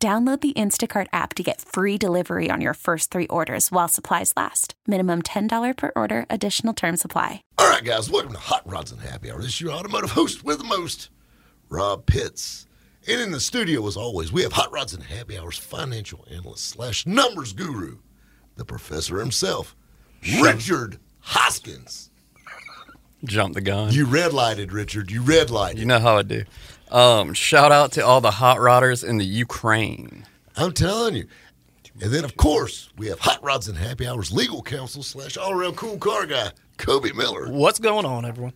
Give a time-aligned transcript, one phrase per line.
[0.00, 4.32] Download the Instacart app to get free delivery on your first three orders while supplies
[4.36, 4.74] last.
[4.86, 7.42] Minimum $10 per order, additional term supply.
[7.58, 9.40] All right, guys, welcome to Hot Rods and Happy Hour.
[9.40, 11.10] This is your automotive host with the most,
[11.68, 12.68] Rob Pitts.
[13.08, 16.66] And in the studio, as always, we have Hot Rods and Happy Hours financial analyst
[16.66, 17.98] slash numbers guru,
[18.54, 19.74] the professor himself,
[20.40, 22.10] Richard Hoskins.
[23.24, 23.92] Jump the gun.
[23.92, 25.10] You red lighted, Richard.
[25.10, 25.80] You red lighted.
[25.80, 26.44] You know how I do.
[26.90, 30.24] Um, shout out to all the hot rodders in the Ukraine.
[30.56, 31.26] I'm telling you.
[32.00, 35.50] And then, of course, we have Hot Rods and Happy Hours legal counsel slash all
[35.52, 37.48] around cool car guy, Kobe Miller.
[37.50, 38.52] What's going on, everyone?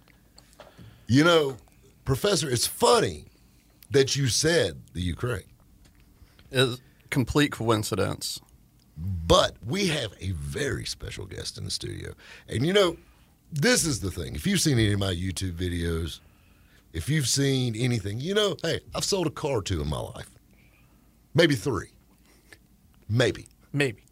[1.09, 1.57] You know,
[2.05, 3.25] Professor, it's funny
[3.91, 5.43] that you said the Ukraine,
[6.53, 8.41] It's complete coincidence.
[8.97, 12.13] but we have a very special guest in the studio.
[12.49, 12.97] And you know,
[13.53, 14.35] this is the thing.
[14.37, 16.21] If you've seen any of my YouTube videos,
[16.93, 20.01] if you've seen anything, you know, hey, I've sold a car or two in my
[20.01, 20.31] life.
[21.35, 21.89] Maybe three.
[23.09, 24.05] Maybe Maybe.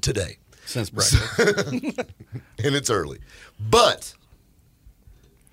[0.00, 0.38] today.
[0.64, 1.38] Since breakfast.
[1.38, 3.18] and it's early.
[3.60, 4.14] But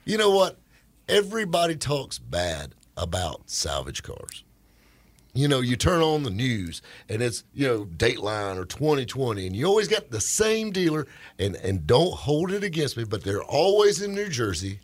[0.06, 0.60] you know what?
[1.08, 4.44] Everybody talks bad about salvage cars.
[5.34, 9.56] You know, you turn on the news and it's, you know, Dateline or 2020, and
[9.56, 13.44] you always got the same dealer, and, and don't hold it against me, but they're
[13.44, 14.80] always in New Jersey.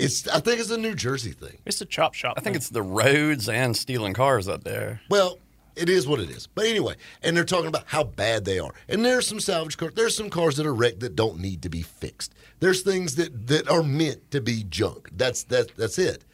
[0.00, 1.58] It's I think it's a New Jersey thing.
[1.66, 2.34] It's a chop shop.
[2.36, 5.02] I think it's the roads and stealing cars up there.
[5.10, 5.38] Well,
[5.76, 6.46] it is what it is.
[6.46, 8.72] But anyway, and they're talking about how bad they are.
[8.88, 9.92] And there's some salvage cars.
[9.94, 12.34] There's some cars that are wrecked that don't need to be fixed.
[12.60, 15.10] There's things that that are meant to be junk.
[15.12, 16.24] That's that that's it.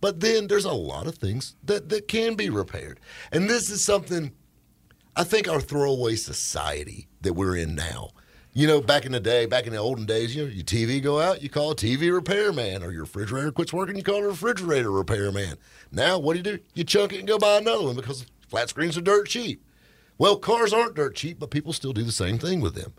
[0.00, 3.00] But then there's a lot of things that that can be repaired.
[3.32, 4.32] And this is something
[5.16, 8.10] I think our throwaway society that we're in now.
[8.56, 11.02] You know, back in the day, back in the olden days, you know, your TV
[11.02, 14.28] go out, you call a TV repairman, or your refrigerator quits working, you call a
[14.28, 15.56] refrigerator repairman.
[15.90, 16.62] Now, what do you do?
[16.72, 19.60] You chunk it and go buy another one because flat screens are dirt cheap.
[20.18, 22.92] Well, cars aren't dirt cheap, but people still do the same thing with them.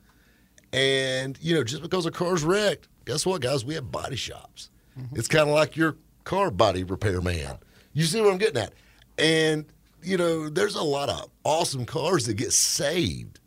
[0.73, 3.63] And you know, just because a car's wrecked, guess what, guys?
[3.63, 4.69] We have body shops.
[4.99, 5.17] Mm-hmm.
[5.17, 5.95] It's kind of like your
[6.25, 7.57] car body repair man.
[7.93, 8.73] You see what I'm getting at?
[9.17, 9.65] And
[10.03, 13.39] you know, there's a lot of awesome cars that get saved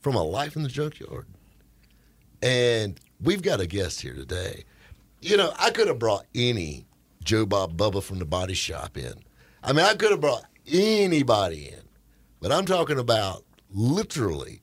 [0.00, 1.26] from a life in the junkyard.
[2.46, 4.62] And we've got a guest here today.
[5.20, 6.86] You know, I could have brought any
[7.24, 9.14] Joe Bob Bubba from the body shop in.
[9.64, 11.80] I mean, I could have brought anybody in,
[12.40, 14.60] but I'm talking about literally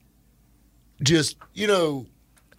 [1.02, 2.06] just, you know,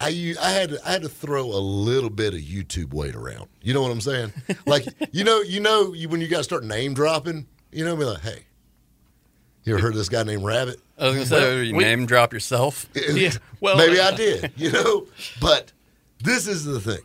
[0.00, 3.48] I, I had to, I had to throw a little bit of YouTube weight around.
[3.62, 4.32] You know what I'm saying?
[4.66, 7.96] Like, you know, you know, you, when you got to start name dropping, you know,
[7.96, 8.44] be like, hey,
[9.64, 10.78] you ever heard of this guy named Rabbit?
[10.98, 12.88] I was gonna say you we- name drop yourself.
[12.94, 15.06] Yeah, well, maybe uh, I did, you know.
[15.40, 15.72] But
[16.22, 17.02] this is the thing,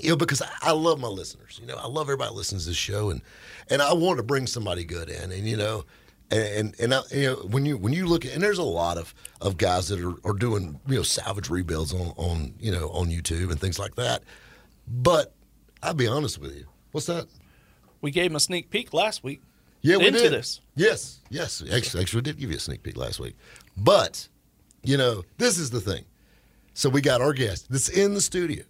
[0.00, 1.58] you know, because I, I love my listeners.
[1.60, 3.22] You know, I love everybody that listens to this show, and
[3.70, 5.84] and I want to bring somebody good in, and you know,
[6.30, 8.62] and and, and I, you know when you when you look at and there's a
[8.64, 12.72] lot of of guys that are, are doing you know salvage rebuilds on on you
[12.72, 14.22] know on YouTube and things like that,
[14.88, 15.32] but
[15.82, 17.26] I'll be honest with you, what's that?
[18.00, 19.42] We gave him a sneak peek last week.
[19.82, 20.32] Yeah, we into did.
[20.32, 20.60] this.
[20.76, 21.62] Yes, yes.
[21.72, 23.36] Actually, actually, we did give you a sneak peek last week.
[23.76, 24.28] But,
[24.82, 26.04] you know, this is the thing.
[26.74, 28.64] So we got our guest that's in the studio.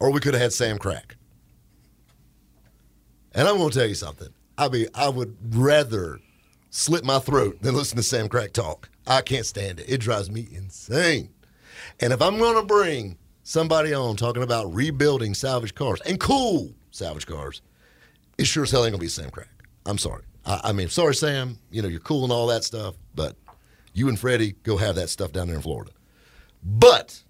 [0.00, 1.16] Or we could have had Sam Crack.
[3.34, 4.28] And I'm going to tell you something.
[4.56, 6.18] I mean, I would rather
[6.70, 8.88] slit my throat than listen to Sam Crack talk.
[9.06, 9.88] I can't stand it.
[9.88, 11.30] It drives me insane.
[12.00, 16.74] And if I'm going to bring somebody on talking about rebuilding salvage cars and cool
[16.90, 17.62] salvage cars,
[18.36, 19.48] it sure as hell ain't gonna be Sam Crack.
[19.88, 20.22] I'm sorry.
[20.44, 21.58] I, I mean, sorry, Sam.
[21.70, 23.36] You know, you're cool and all that stuff, but
[23.94, 25.90] you and Freddie go have that stuff down there in Florida.
[26.62, 27.22] But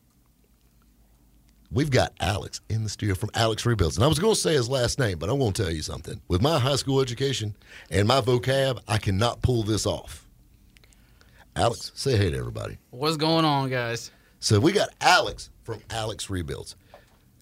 [1.71, 3.97] we've got Alex in the studio from Alex Rebuilds.
[3.97, 5.83] And I was going to say his last name, but I'm going to tell you
[5.83, 6.21] something.
[6.29, 7.55] With my high school education
[7.91, 10.27] and my vocab, I cannot pull this off.
[11.57, 12.79] Alex, say hey to everybody.
[12.91, 14.11] What's going on, guys?
[14.41, 16.77] So we got Alex from Alex Rebuilds.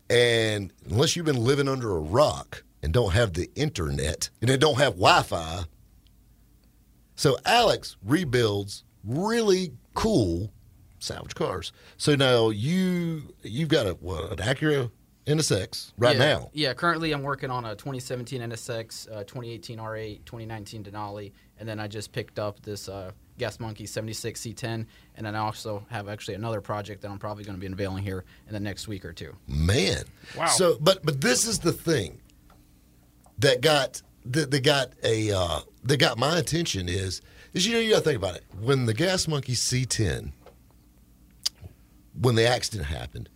[0.08, 4.56] And unless you've been living under a rock and don't have the internet and they
[4.56, 5.64] don't have Wi Fi,
[7.16, 10.52] so Alex rebuilds really cool
[10.98, 11.72] salvage cars.
[11.96, 14.90] So now you you've got a what an Acura
[15.26, 16.50] NSX right yeah, now.
[16.52, 21.80] Yeah, currently I'm working on a 2017 NSX, uh, 2018 R8, 2019 Denali, and then
[21.80, 24.86] I just picked up this uh, Gas Monkey 76 C10,
[25.16, 28.04] and then I also have actually another project that I'm probably going to be unveiling
[28.04, 29.34] here in the next week or two.
[29.48, 30.04] Man.
[30.36, 30.46] Wow.
[30.46, 32.20] So, but but this is the thing
[33.38, 37.20] that got that, that got a uh, that got my attention is
[37.52, 40.32] is you know you got to think about it when the Gas Monkey C10
[42.20, 43.28] when the accident happened,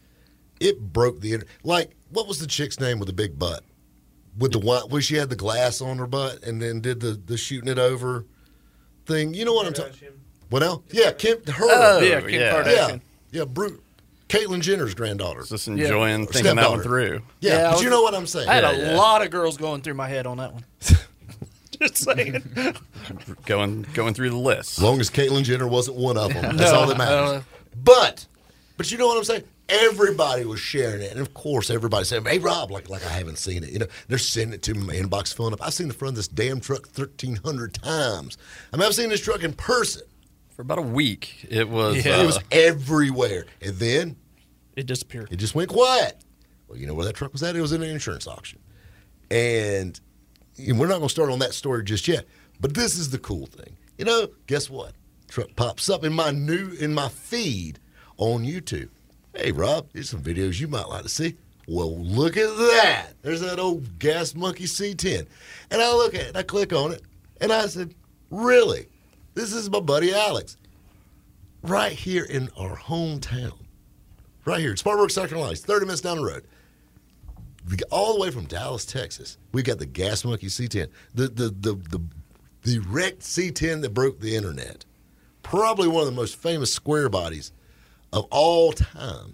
[0.59, 3.65] it broke the like what was the chick's name with the big butt
[4.39, 7.21] with the one where she had the glass on her butt and then did the
[7.25, 8.27] the shooting it over
[9.07, 9.35] thing.
[9.35, 9.95] You know what I'm talking?
[10.49, 10.83] What else?
[10.91, 11.39] Yeah, Kim.
[11.45, 11.65] Her.
[11.69, 12.69] Oh, yeah, Kim yeah.
[12.69, 12.99] yeah,
[13.31, 13.45] yeah.
[13.45, 13.83] Brute.
[14.31, 15.43] Caitlyn Jenner's granddaughter.
[15.43, 17.23] Just enjoying Or thinking that one through.
[17.41, 18.49] Yeah, Yeah, but was- you know what I'm saying.
[18.49, 18.97] I had Yeah, a yeah.
[18.97, 20.65] lot of girls going through my head on that one.
[21.81, 22.43] Just saying.
[23.47, 24.79] Going going through the list.
[24.79, 27.43] As long as Caitlyn Jenner wasn't one of them, that's No, all that matters.
[27.83, 28.27] but,
[28.77, 29.45] but you know what I'm saying?
[29.69, 33.39] Everybody was sharing it, and of course, everybody saying, "Hey, Rob," like like I haven't
[33.39, 33.71] seen it.
[33.71, 35.65] You know, they're sending it to me, my inbox filling up.
[35.65, 38.37] I've seen the front of this damn truck 1,300 times.
[38.73, 40.03] I mean, I've seen this truck in person.
[40.57, 42.05] For about a week, it was.
[42.05, 42.17] Yeah.
[42.19, 44.17] uh, It was everywhere, and then
[44.81, 45.29] It disappeared.
[45.31, 46.17] it just went quiet.
[46.67, 47.55] Well, you know where that truck was at?
[47.55, 48.61] It was in an insurance auction.
[49.31, 50.01] And,
[50.59, 52.27] we're not going to start on that story just yet.
[52.61, 53.77] But this is the cool thing.
[53.99, 54.93] You know, guess what?
[55.29, 57.79] Truck pops up in my new in my feed
[58.17, 58.89] on YouTube.
[59.35, 61.37] Hey Rob, here's some videos you might like to see.
[61.69, 63.13] Well, look at that.
[63.23, 65.27] There's that old gas monkey C10.
[65.71, 67.03] And I look at it, I click on it,
[67.41, 67.95] and I said,
[68.31, 68.89] Really?
[69.35, 70.57] This is my buddy Alex.
[71.63, 73.59] Right here in our hometown
[74.51, 75.53] right here in Spartanburg, South Carolina.
[75.53, 76.45] It's 30 minutes down the road.
[77.71, 79.39] We got- All the way from Dallas, Texas.
[79.53, 82.01] we've got the Gas Monkey C10, the the the the,
[82.63, 84.85] the wrecked C10 that broke the internet.
[85.43, 87.53] Probably one of the most famous square bodies
[88.13, 89.33] of all time.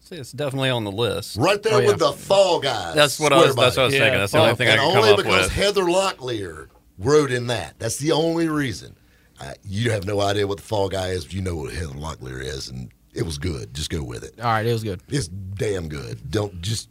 [0.00, 1.36] see, it's definitely on the list.
[1.36, 1.86] Right there Oh, yeah.
[1.88, 2.94] with the Fall Guys.
[2.94, 3.54] That's what I was.
[3.54, 4.18] That's what I was Yeah, thinking.
[4.20, 4.58] That's the only fuck.
[4.58, 5.52] thing I and could only come up because with.
[5.52, 6.68] Heather Locklear
[6.98, 7.78] wrote in that.
[7.78, 8.96] That's the only reason.
[9.40, 11.24] Uh, you have no idea what the Fall Guy is.
[11.24, 13.74] but You know what Heather Locklear is, and it was good.
[13.74, 14.34] Just go with it.
[14.38, 15.00] All right, it was good.
[15.08, 16.30] It's damn good.
[16.30, 16.88] Don't just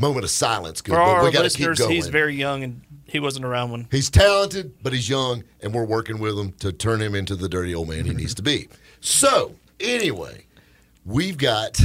[0.00, 0.80] moment of silence.
[0.80, 1.90] Good, For but our we got to keep listeners, going.
[1.92, 3.88] he's very young and he wasn't around when.
[3.90, 7.48] He's talented, but he's young, and we're working with him to turn him into the
[7.48, 8.68] dirty old man he needs to be.
[9.00, 10.44] So, anyway,
[11.06, 11.80] we've got,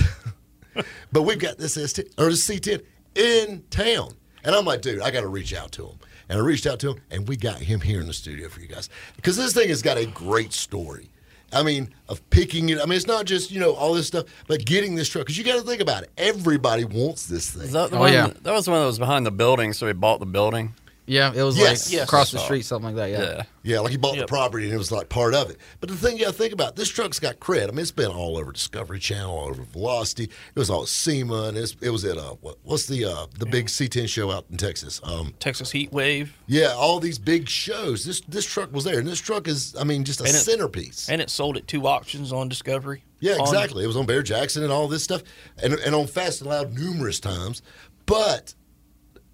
[1.12, 2.84] but we've got this ST or this C10
[3.16, 4.14] in town,
[4.44, 5.98] and I'm like, dude, I got to reach out to him,
[6.28, 8.60] and I reached out to him, and we got him here in the studio for
[8.60, 11.10] you guys because this thing has got a great story.
[11.54, 12.80] I mean, of picking it.
[12.80, 15.38] I mean, it's not just you know all this stuff, but getting this truck because
[15.38, 16.12] you got to think about it.
[16.18, 17.64] Everybody wants this thing.
[17.64, 18.14] Is that the Oh, one?
[18.14, 18.28] yeah.
[18.42, 20.74] That was the one that was behind the building, so he bought the building.
[21.06, 21.88] Yeah, it was Yes.
[21.88, 22.04] like Yes.
[22.04, 23.10] across the street, something like that.
[23.10, 23.36] Yeah.
[23.36, 23.44] Yeah.
[23.66, 25.58] Yeah, like he bought the property and it was like part of it.
[25.80, 27.64] But the thing you got to think about, this truck's got cred.
[27.68, 30.24] I mean, it's been all over Discovery Channel, all over Velocity.
[30.26, 33.46] It was all SEMA, and it's, it was at uh, what, what's the uh, the
[33.46, 35.00] big C10 show out in Texas?
[35.04, 38.04] Um, Texas Heat Wave, yeah, all these big shows.
[38.06, 40.40] This this truck was there, and this truck is, I mean, just a And it-
[40.40, 41.08] centerpiece.
[41.10, 43.04] and it sold at two auctions on Discovery.
[43.22, 43.84] Yeah, On- exactly.
[43.86, 45.22] It was on Barrett-Jackson and all this stuff,
[45.62, 47.62] and and on Fast and Loud numerous times.
[48.06, 48.56] But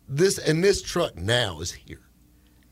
[0.10, 2.02] this and this truck now is here,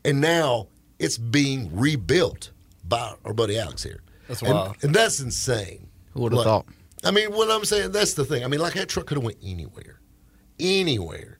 [0.04, 0.68] and now
[0.98, 2.50] it's being rebuilt
[2.84, 4.02] by our buddy Alex here.
[4.26, 4.76] That's and, wild.
[4.82, 5.88] and that's insane.
[6.12, 6.66] Who would've Like, thought?
[7.04, 8.44] I mean, what I'm saying, that's the thing.
[8.44, 10.00] I mean, like that truck could have went anywhere,
[10.58, 11.38] anywhere,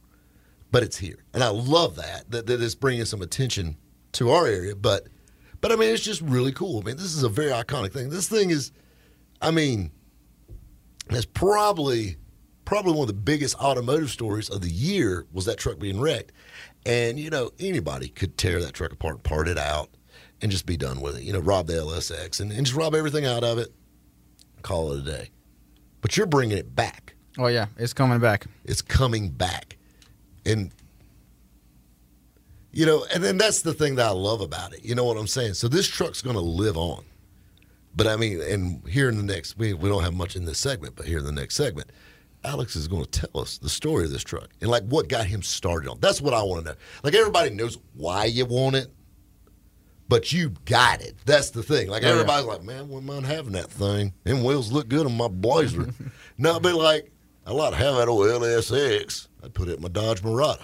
[0.71, 3.77] but it's here, and I love that that that it's bringing some attention
[4.13, 4.77] to our area.
[4.77, 5.09] But,
[5.61, 6.81] but I mean, it's just really cool.
[6.81, 8.09] I mean, this is a very iconic thing.
[8.11, 8.73] This thing is,
[9.43, 9.91] I mean,
[11.11, 12.17] it's probably
[12.69, 16.33] probably one of the biggest automotive stories of the year was that truck being wrecked,
[16.85, 19.89] and you know anybody could tear that truck apart, part it out,
[20.43, 21.23] and just be done with it.
[21.23, 23.73] You know, rob the LSX and, and just rob everything out of it,
[24.61, 25.31] call it a day.
[26.03, 27.15] But you're bringing it back.
[27.39, 28.45] Oh yeah, it's coming back.
[28.67, 29.79] It's coming back,
[30.45, 30.71] and
[32.71, 34.85] you know, and then that's the thing that I love about it.
[34.85, 35.55] You know what I'm saying?
[35.55, 37.03] So this truck's going to live on.
[37.97, 40.59] But I mean, and here in the next, we, we don't have much in this
[40.59, 41.91] segment, but here in the next segment,
[42.45, 45.27] Alex is going to tell us the story of this truck and like what got
[45.27, 45.99] him started on.
[46.01, 46.77] That's what I want to know.
[47.03, 48.89] Like everybody knows why you want it,
[50.09, 51.17] but you got it.
[51.27, 51.89] That's the thing.
[51.89, 52.15] Like Yeah, yeah.
[52.15, 54.13] everybody's like, man, wouldn't mind having that thing.
[54.25, 55.89] Them wheels look good on my Blazer.
[56.39, 57.11] no, but like,
[57.47, 59.29] I'd like to have that old LSX.
[59.43, 60.63] I'd put it in my Dodge Mirada.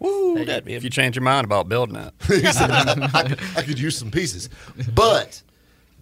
[0.00, 3.98] Woo, that'd be If you change your mind about building it, I, I could use
[3.98, 4.48] some pieces,
[4.94, 5.42] but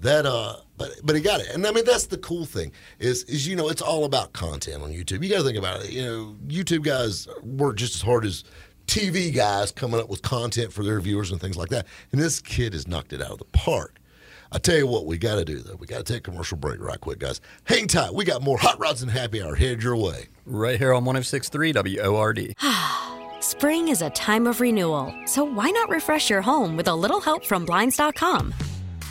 [0.00, 3.24] that uh, but but he got it, and I mean that's the cool thing is
[3.24, 5.22] is you know it's all about content on YouTube.
[5.22, 5.92] You got to think about it.
[5.92, 8.44] You know, YouTube guys work just as hard as
[8.86, 11.86] TV guys coming up with content for their viewers and things like that.
[12.12, 13.98] And this kid has knocked it out of the park.
[14.52, 15.74] I tell you what, we got to do though.
[15.76, 17.40] We got to take a commercial break right quick, guys.
[17.64, 18.14] Hang tight.
[18.14, 20.28] We got more hot rods and happy hour headed your way.
[20.44, 22.54] Right here on 1063 WORD.
[23.40, 27.20] Spring is a time of renewal, so why not refresh your home with a little
[27.20, 28.54] help from Blinds.com?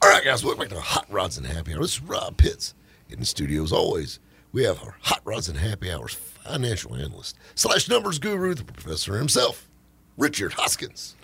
[0.00, 1.80] All right, guys, welcome back to Hot Rods and Happy Hour.
[1.82, 2.74] This is Rob Pitts
[3.08, 4.20] in the studio as always.
[4.52, 9.18] We have our Hot Rods and Happy Hours financial analyst slash numbers guru, the professor
[9.18, 9.68] himself,
[10.16, 11.16] Richard Hoskins.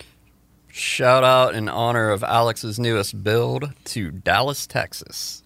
[0.67, 5.41] Shout out in honor of Alex's newest build to Dallas, Texas.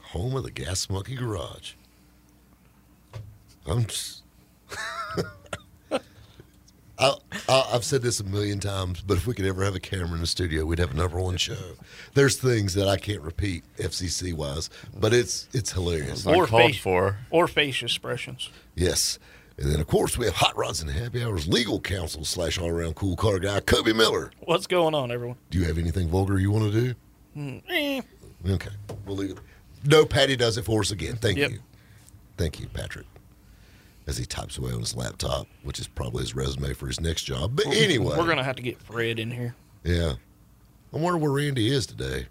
[0.00, 1.72] home of the Gas Monkey Garage.
[3.66, 4.17] I'm just.
[6.98, 7.14] I,
[7.48, 10.14] I, I've said this a million times, but if we could ever have a camera
[10.14, 11.74] in the studio, we'd have a number one show.
[12.14, 16.26] There's things that I can't repeat FCC wise, but it's it's hilarious.
[16.26, 17.18] Or Or face- for.
[17.30, 18.50] Or face expressions.
[18.74, 19.18] Yes,
[19.56, 22.68] and then of course we have Hot Rods and Happy Hours legal counsel slash all
[22.68, 24.32] around cool car guy Kobe Miller.
[24.40, 25.36] What's going on, everyone?
[25.50, 27.62] Do you have anything vulgar you want to do?
[27.68, 28.00] Eh,
[28.48, 28.70] Okay,
[29.06, 29.38] we'll leave it.
[29.84, 31.16] No, Patty does it for us again.
[31.16, 31.50] Thank Yep.
[31.50, 31.58] you.
[32.36, 33.06] Thank you, Patrick.
[34.08, 37.22] As he types away on his laptop, which is probably his resume for his next
[37.24, 37.54] job.
[37.54, 39.54] But anyway, We're gonna have to get Fred in here.
[39.84, 40.14] yeah.
[40.92, 42.26] I wonder where Randy is today.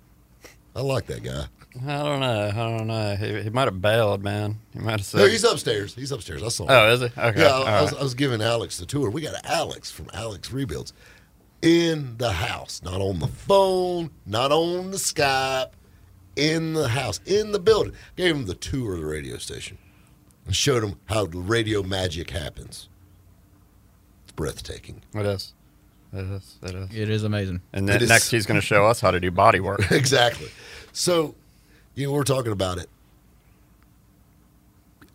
[0.76, 1.46] I like that guy.
[1.88, 2.48] I don't know.
[2.50, 3.16] I don't know.
[3.16, 4.58] He, he might have bailed, man.
[4.74, 5.20] He might have said.
[5.20, 5.94] No, he's upstairs.
[5.94, 6.42] He's upstairs.
[6.42, 6.70] I saw him.
[6.72, 7.06] Oh, is he?
[7.06, 7.42] Okay.
[7.42, 8.00] Yeah, I, all I was, right.
[8.00, 9.12] I was giving Alex the tour.
[9.12, 10.94] We got Alex from Alex Rebuilds
[11.62, 15.70] in the house, not on the phone, not on the Skype,
[16.36, 17.94] in the house, in the building.
[18.16, 19.78] Gave him the tour of the radio station
[20.48, 22.90] and showed him how radio magic happens.
[24.24, 25.04] It's breathtaking.
[25.14, 25.54] It is.
[26.14, 26.56] It is.
[26.64, 26.96] It is.
[26.96, 27.62] It is amazing.
[27.74, 29.80] And It then is- next, he's going to show us how to do body work.
[29.92, 30.50] exactly.
[30.94, 31.36] So,
[31.96, 32.90] you know, we're talking about it.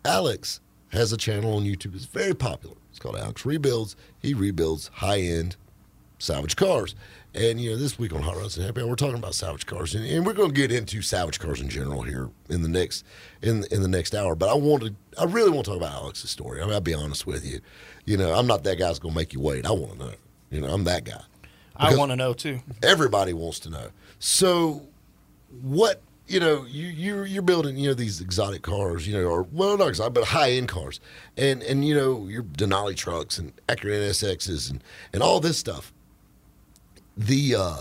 [0.05, 0.59] Alex
[0.89, 1.95] has a channel on YouTube.
[1.95, 2.75] It's very popular.
[2.91, 3.95] It's called Alex Rebuilds.
[4.21, 5.55] He rebuilds high end
[6.19, 6.93] salvage cars.
[7.35, 9.65] And, you know, this week on Hot Rods and Happy Hour, we're talking about salvage
[9.65, 9.95] cars.
[9.95, 13.03] And, and we're going to get into salvage cars in general here in the next
[13.41, 14.35] in in the next hour.
[14.35, 16.61] But I wanted, I really want to talk about Alex's story.
[16.61, 17.59] I mean, I'll be honest with you.
[18.05, 19.65] You know, I'm not that guy that's going to make you wait.
[19.65, 20.13] I want to know.
[20.51, 21.21] You know, I'm that guy.
[21.75, 22.59] I want to know too.
[22.83, 23.89] everybody wants to know.
[24.19, 24.83] So,
[25.61, 29.43] what you know, you you you're building you know these exotic cars, you know, or
[29.51, 30.99] well not exotic, but high end cars,
[31.35, 35.91] and and you know your Denali trucks and Acura NSXs and and all this stuff.
[37.17, 37.77] The uh,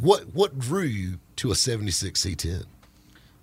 [0.00, 2.64] what what drew you to a '76 C10?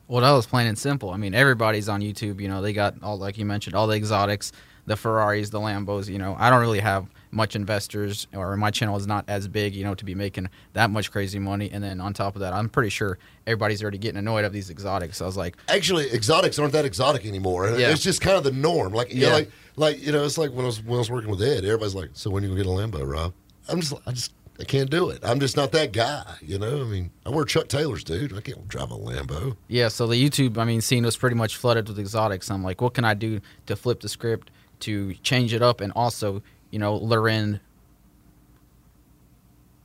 [0.07, 1.09] Well, that was plain and simple.
[1.09, 2.39] I mean, everybody's on YouTube.
[2.39, 4.51] You know, they got all like you mentioned, all the exotics,
[4.85, 6.07] the Ferraris, the Lambos.
[6.07, 9.75] You know, I don't really have much investors, or my channel is not as big.
[9.75, 11.69] You know, to be making that much crazy money.
[11.71, 14.69] And then on top of that, I'm pretty sure everybody's already getting annoyed of these
[14.69, 15.17] exotics.
[15.17, 17.67] So I was like, Actually, exotics aren't that exotic anymore.
[17.77, 17.89] Yeah.
[17.89, 18.93] It's just kind of the norm.
[18.93, 19.33] Like know, Yeah.
[19.33, 21.65] like like you know, it's like when I was when I was working with Ed.
[21.65, 23.33] Everybody's like, "So when are you gonna get a Lambo, Rob?"
[23.67, 25.19] I'm just I just I can't do it.
[25.23, 26.23] I'm just not that guy.
[26.41, 28.35] You know, I mean, I wear Chuck Taylors, dude.
[28.35, 29.55] I can't drive a Lambo.
[29.67, 32.49] Yeah, so the YouTube, I mean, scene was pretty much flooded with exotics.
[32.49, 34.49] I'm like, what can I do to flip the script
[34.81, 37.59] to change it up and also, you know, lure in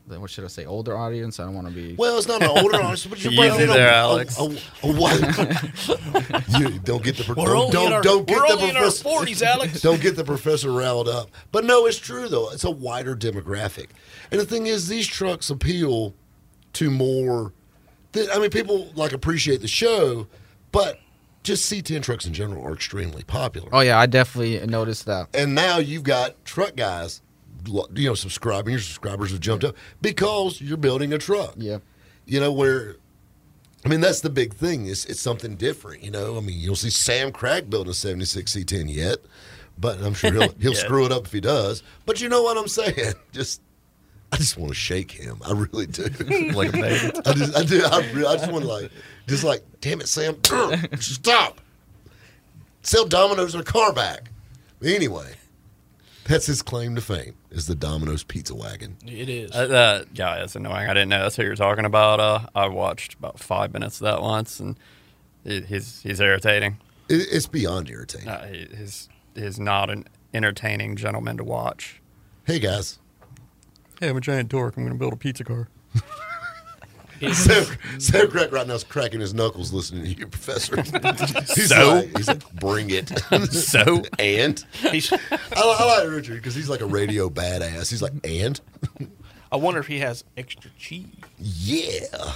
[0.06, 1.38] what should I say, older audience?
[1.40, 1.94] I don't want to be.
[1.94, 4.38] Well, it's not an older audience, but you're Easy bringing there, a, Alex.
[4.38, 4.46] A, a,
[4.82, 5.20] a white.
[6.58, 8.70] you don't get the pro- We're don't, don't, in our, don't get we're the only
[8.70, 9.02] in our professor.
[9.04, 9.80] forties, Alex.
[9.82, 11.30] Don't get the professor riled up.
[11.50, 12.50] But no, it's true though.
[12.50, 13.88] It's a wider demographic,
[14.30, 16.14] and the thing is, these trucks appeal
[16.74, 17.52] to more.
[18.12, 20.26] th- I mean, people like appreciate the show,
[20.72, 20.98] but
[21.42, 23.68] just C10 trucks in general are extremely popular.
[23.72, 25.28] Oh yeah, I definitely noticed that.
[25.34, 27.31] And now you've got truck guys, lo-
[27.66, 28.72] you know, subscribing.
[28.72, 31.54] Your subscribers have jumped up because you're building a truck.
[31.56, 31.78] Yeah.
[32.26, 32.96] You know where.
[33.84, 34.86] I mean, that's the big thing.
[34.86, 36.36] It's, it's something different, you know.
[36.36, 39.18] I mean, you'll see Sam Crack building a 76 C10 yet,
[39.76, 41.82] but I'm sure he'll he'll screw it up if he does.
[42.06, 43.14] But you know what I'm saying?
[43.32, 43.60] Just,
[44.30, 45.38] I just want to shake him.
[45.44, 46.04] I really do.
[46.54, 47.12] like a.
[47.26, 47.84] I just, I do.
[47.84, 48.90] I, really, I just want to like,
[49.26, 50.36] just like, damn it, Sam,
[51.00, 51.60] stop.
[52.80, 54.30] Sell Domino's in a car back.
[54.82, 55.34] Anyway,
[56.26, 58.96] that's his claim to fame is the Domino's Pizza Wagon.
[59.06, 59.50] It is.
[59.52, 60.88] Uh, that guy is annoying.
[60.88, 62.20] I didn't know that's who you're talking about.
[62.20, 64.76] Uh, I watched about five minutes of that once, and
[65.44, 66.78] he- he's he's irritating.
[67.08, 68.28] It, it's beyond irritating.
[68.28, 72.00] Uh, he, he's he's not an entertaining gentleman to watch.
[72.46, 72.98] Hey guys,
[74.00, 74.76] Hey, I'm a giant dork.
[74.76, 75.68] I'm going to build a pizza car.
[77.32, 77.64] Sam,
[77.98, 80.80] Sam Crack right now is cracking his knuckles listening to you, Professor.
[81.54, 81.94] he's So?
[81.94, 83.08] like, he's like, bring it.
[83.52, 85.18] So and He's, I,
[85.56, 87.90] I like Richard because he's like a radio badass.
[87.90, 88.60] He's like, and
[89.50, 91.06] I wonder if he has extra cheese
[91.38, 92.32] yeah,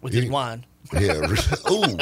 [0.00, 0.64] with his wine.
[0.92, 1.20] yeah.
[1.66, 1.96] Oh,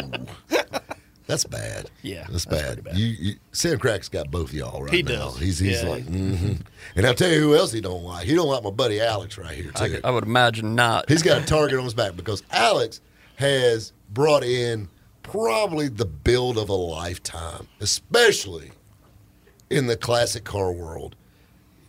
[1.32, 1.90] that's bad.
[2.02, 2.84] Yeah, that's, that's bad.
[2.84, 2.96] bad.
[2.98, 5.10] You, you, Sam Crack's got both of y'all right He now.
[5.30, 5.38] does.
[5.38, 5.88] He's he's Yeah.
[5.88, 6.52] like, mm-hmm.
[6.96, 8.26] and I'll tell you who else he don't like.
[8.26, 10.00] He don't like my buddy Alex right here too.
[10.04, 11.08] I, I would imagine not.
[11.08, 13.00] He's got a target on his back because Alex
[13.36, 14.88] has brought in
[15.22, 18.70] probably the build of a lifetime, especially
[19.70, 21.16] in the classic car world.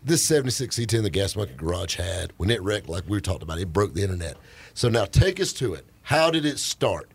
[0.05, 3.43] This 76 C10 the Gas Monkey Garage had, when it wrecked, like we were talking
[3.43, 4.35] about, it broke the internet.
[4.73, 5.85] So now take us to it.
[6.01, 7.09] How did it start?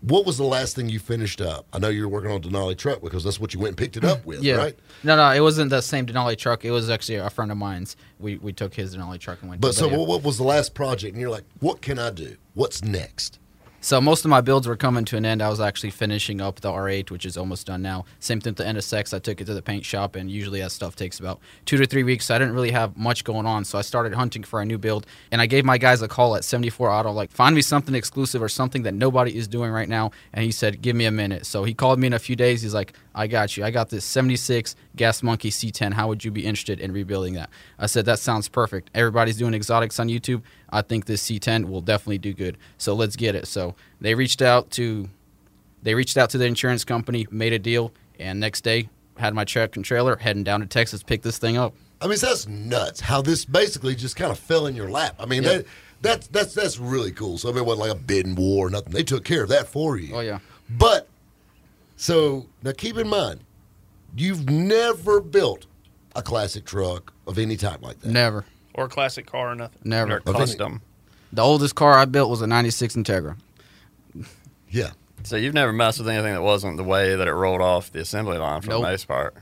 [0.00, 1.66] What was the last thing you finished up?
[1.72, 3.96] I know you were working on Denali truck because that's what you went and picked
[3.96, 4.56] it up with, Yeah.
[4.56, 4.78] right?
[5.02, 6.64] No, no, it wasn't the same Denali truck.
[6.64, 7.96] It was actually a friend of mine's.
[8.18, 9.60] We we took his Denali truck and went.
[9.60, 11.12] But to so what was the last project?
[11.14, 12.36] And you're like, what can I do?
[12.54, 13.38] What's next?
[13.84, 15.42] So most of my builds were coming to an end.
[15.42, 18.06] I was actually finishing up the R8, which is almost done now.
[18.18, 19.12] Same thing with the NSX.
[19.12, 21.84] I took it to the paint shop, and usually that stuff takes about two to
[21.84, 22.24] three weeks.
[22.24, 23.66] So I didn't really have much going on.
[23.66, 26.34] So I started hunting for a new build, and I gave my guys a call
[26.34, 29.90] at 74 Auto, like find me something exclusive or something that nobody is doing right
[29.90, 30.12] now.
[30.32, 31.44] And he said, give me a minute.
[31.44, 32.62] So he called me in a few days.
[32.62, 33.64] He's like, I got you.
[33.64, 35.92] I got this 76 Gas Monkey C10.
[35.92, 37.48] How would you be interested in rebuilding that?
[37.78, 38.90] I said, that sounds perfect.
[38.94, 40.42] Everybody's doing exotics on YouTube.
[40.70, 42.58] I think this C10 will definitely do good.
[42.78, 43.46] So let's get it.
[43.46, 45.08] So they reached out to
[45.82, 49.44] they reached out to the insurance company, made a deal, and next day had my
[49.44, 51.74] truck and trailer heading down to Texas, pick this thing up.
[52.00, 53.00] I mean, that's nuts.
[53.00, 55.14] How this basically just kind of fell in your lap.
[55.20, 55.58] I mean, Yeah.
[55.58, 55.66] that
[56.02, 57.38] that's that's that's really cool.
[57.38, 58.92] So I mean, it wasn't like a bidding war or nothing.
[58.92, 60.14] They took care of that for you.
[60.16, 60.40] Oh yeah.
[60.68, 61.06] But
[61.96, 63.40] so now keep in mind,
[64.16, 65.66] you've never built
[66.16, 68.10] a classic truck of any type like that.
[68.10, 68.44] Never.
[68.74, 69.78] Or a classic car or nothing.
[69.84, 70.22] They're Never.
[70.26, 70.38] Okay.
[70.38, 70.82] custom.
[71.32, 73.36] The oldest car I built was a 96 Integra.
[74.70, 74.90] Yeah.
[75.22, 78.00] So you've never messed with anything that wasn't the way that it rolled off the
[78.00, 78.82] assembly line for Nope.
[78.82, 79.34] the most part.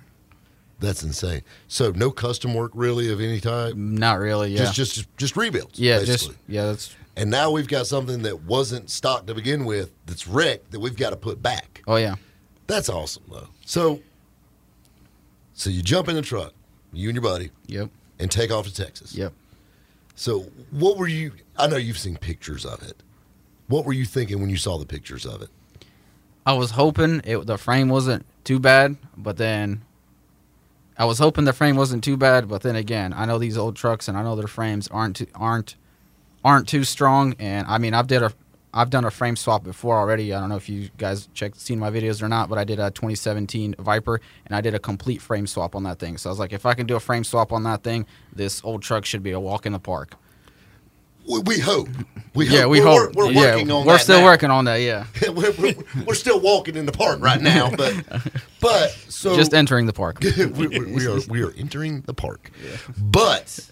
[0.80, 1.42] That's insane.
[1.68, 3.74] So no custom work really of any type.
[3.74, 4.70] Not really, yeah.
[4.70, 5.78] Just just just rebuilds.
[5.78, 6.34] yeah, basically.
[6.34, 10.26] just yeah, that's And now we've got something that wasn't stocked to begin with that's
[10.26, 11.82] wrecked that we've got to put back.
[11.86, 12.16] oh yeah.
[12.66, 13.48] That's awesome though.
[13.66, 14.00] So
[15.54, 16.52] so you jump in the truck,
[16.92, 17.90] you and your buddy, Yep.
[18.18, 19.14] and take off to Texas.
[19.14, 19.32] Yep.
[20.14, 23.02] So what were you I know you've seen pictures of it.
[23.68, 25.48] What were you thinking when you saw the pictures of it?
[26.44, 29.82] I was hoping it the frame wasn't too bad, but then
[30.98, 33.76] I was hoping the frame wasn't too bad, but then again, I know these old
[33.76, 35.76] trucks and I know their frames aren't too, aren't
[36.44, 37.34] aren't too strong.
[37.38, 38.32] And I mean, I've did a
[38.74, 40.32] I've done a frame swap before already.
[40.32, 42.78] I don't know if you guys checked seen my videos or not, but I did
[42.78, 46.16] a 2017 Viper and I did a complete frame swap on that thing.
[46.16, 48.62] So I was like, if I can do a frame swap on that thing, this
[48.64, 50.14] old truck should be a walk in the park.
[51.28, 51.88] We, we hope.
[52.34, 52.70] We yeah, hope.
[52.70, 53.14] we we're, hope.
[53.14, 54.24] We're, we're yeah, working on We're that still now.
[54.24, 54.76] working on that.
[54.76, 55.74] Yeah, we're, we're,
[56.06, 57.94] we're still walking in the park right now, but
[58.60, 60.18] but so just entering the park.
[60.36, 62.50] we, we, we are we are entering the park.
[62.98, 63.70] But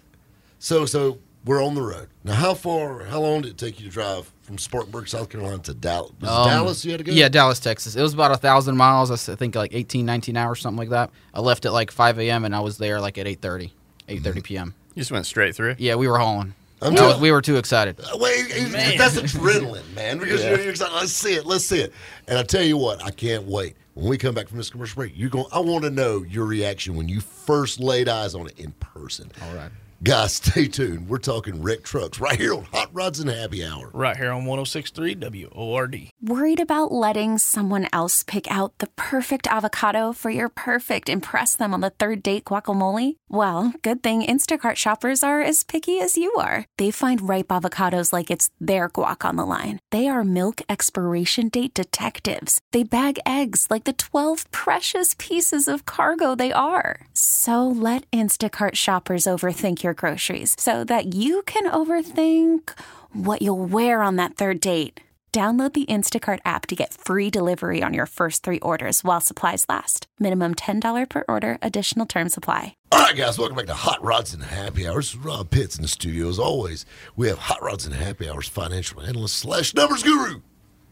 [0.59, 2.35] so so we're on the road now.
[2.35, 3.05] How far?
[3.05, 6.13] How long did it take you to drive from Spartanburg, South Carolina, to Dallas?
[6.21, 7.13] Was Um, Dallas you had to go?
[7.13, 7.97] Yeah, Dallas, Texas.
[7.97, 9.11] It was about a thousand miles.
[9.29, 11.11] I think like 18, 19 hours, something like that.
[11.33, 12.45] I left at like 5 a.m.
[12.45, 13.71] and I was there like at 8.30,
[14.09, 14.75] 8.30 p.m.
[14.95, 15.77] You just went straight through.
[15.79, 16.55] Yeah, we were hauling.
[16.83, 18.01] I'm I was- we were too excited.
[18.01, 20.19] Uh, Wait, it- that's adrenaline, man.
[20.21, 20.95] Because you're, you're excited.
[20.95, 21.47] Let's see it.
[21.47, 21.93] Let's see it.
[22.27, 23.77] And I tell you what, I can't wait.
[23.95, 25.45] When we come back from this commercial break, you're going.
[25.53, 29.31] I want to know your reaction when you first laid eyes on it in person.
[29.43, 29.71] All right.
[30.03, 31.11] Guys, stay tuned.
[31.11, 33.91] We're talking wrecked trucks right here on Hot Rods and Happy Hour.
[33.93, 36.09] Right here on 1063 WORD.
[36.23, 41.75] Worried about letting someone else pick out the perfect avocado for your perfect impress them
[41.75, 43.17] on the third date guacamole?
[43.29, 46.65] Well, good thing Instacart shoppers are as picky as you are.
[46.79, 49.81] They find ripe avocados like it's their guac on the line.
[49.91, 52.61] They are milk expiration date detectives.
[52.73, 57.07] They bag eggs like the 12 precious pieces of cargo they are.
[57.13, 62.69] So let Instacart shoppers overthink your groceries so that you can overthink
[63.13, 65.01] what you'll wear on that third date.
[65.33, 69.65] Download the Instacart app to get free delivery on your first three orders while supplies
[69.69, 70.09] last.
[70.19, 72.75] Minimum $10 per order, additional term supply.
[72.91, 75.13] All right, guys, welcome back to Hot Rods and Happy Hours.
[75.13, 76.29] This is Rob Pitts in the studio.
[76.29, 80.41] As always, we have Hot Rods and Happy Hours financial analyst slash numbers guru,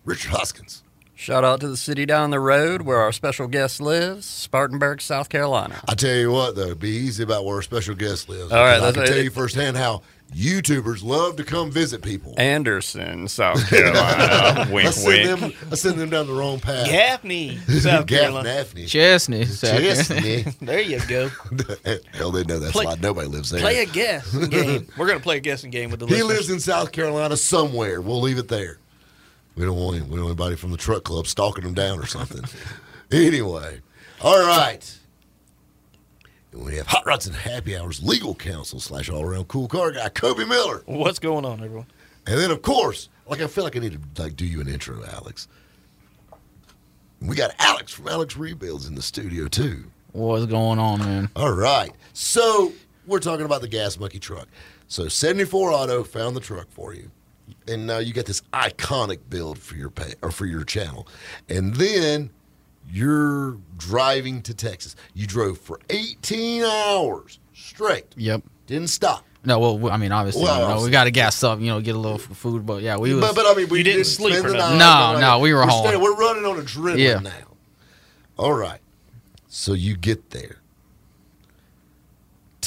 [0.04, 0.84] Richard Hoskins.
[1.20, 5.28] Shout out to the city down the road where our special guest lives, Spartanburg, South
[5.28, 5.81] Carolina.
[5.88, 8.52] I tell you what, though, be easy about where our special guest lives.
[8.52, 9.09] All right, I can right.
[9.09, 10.02] tell you firsthand how
[10.33, 12.35] YouTubers love to come visit people.
[12.38, 14.72] Anderson, South Carolina.
[14.72, 15.40] wink, I send wink.
[15.59, 16.87] them, I send them down the wrong path.
[16.87, 18.48] Gaffney, South Carolina.
[18.48, 18.87] Daphne.
[18.87, 19.44] Chesnee.
[19.44, 19.94] South Carolina.
[19.96, 20.44] Chesnee.
[20.64, 21.31] There you go.
[22.14, 23.61] Hell, they know that's Play- why nobody lives there.
[23.61, 24.87] Play a guessing game.
[24.96, 26.28] We're gonna play a guessing game with the he listeners.
[26.37, 28.00] lives in South Carolina somewhere.
[28.00, 28.78] We'll leave it there.
[29.59, 32.07] We don't want we don't want anybody from the truck club stalking him down or
[32.07, 32.44] something.
[33.11, 33.81] anyway,
[34.21, 34.99] all right.
[36.53, 39.90] And we have Hot Rods and Happy Hours legal counsel slash all around cool car
[39.90, 41.87] guy Kobe Miller, What's going on, everyone?
[42.29, 44.68] and then of course, like I feel like I need to like do you an
[44.68, 45.49] intro, Alex.
[47.21, 49.90] We got Alex from Alex Rebuilds in the studio too.
[50.12, 51.31] What's going on, man?
[51.35, 51.90] All right.
[52.12, 52.73] So
[53.09, 54.47] we're talking about the gas monkey truck.
[54.87, 57.11] So 74 Auto found the truck for you.
[57.66, 61.06] And now you get this iconic build for your pay or for your channel.
[61.48, 62.30] And then
[62.90, 64.96] you're driving to Texas.
[65.14, 68.06] You drove for 18 hours straight.
[68.16, 68.42] Yep.
[68.66, 69.24] Didn't stop.
[69.44, 71.80] No, well, I mean, obviously, Well, you know, we got to gas up, you know,
[71.80, 73.20] get a little food, but yeah, we was.
[73.22, 74.78] But, but I mean, we You didn't sleep spend the nothing?
[74.78, 75.12] night.
[75.14, 75.87] No, no, we were we're home.
[75.87, 77.18] staying- we're running on adrenaline Yeah.
[77.20, 77.30] now.
[78.37, 78.80] All right.
[79.46, 80.56] So you get there.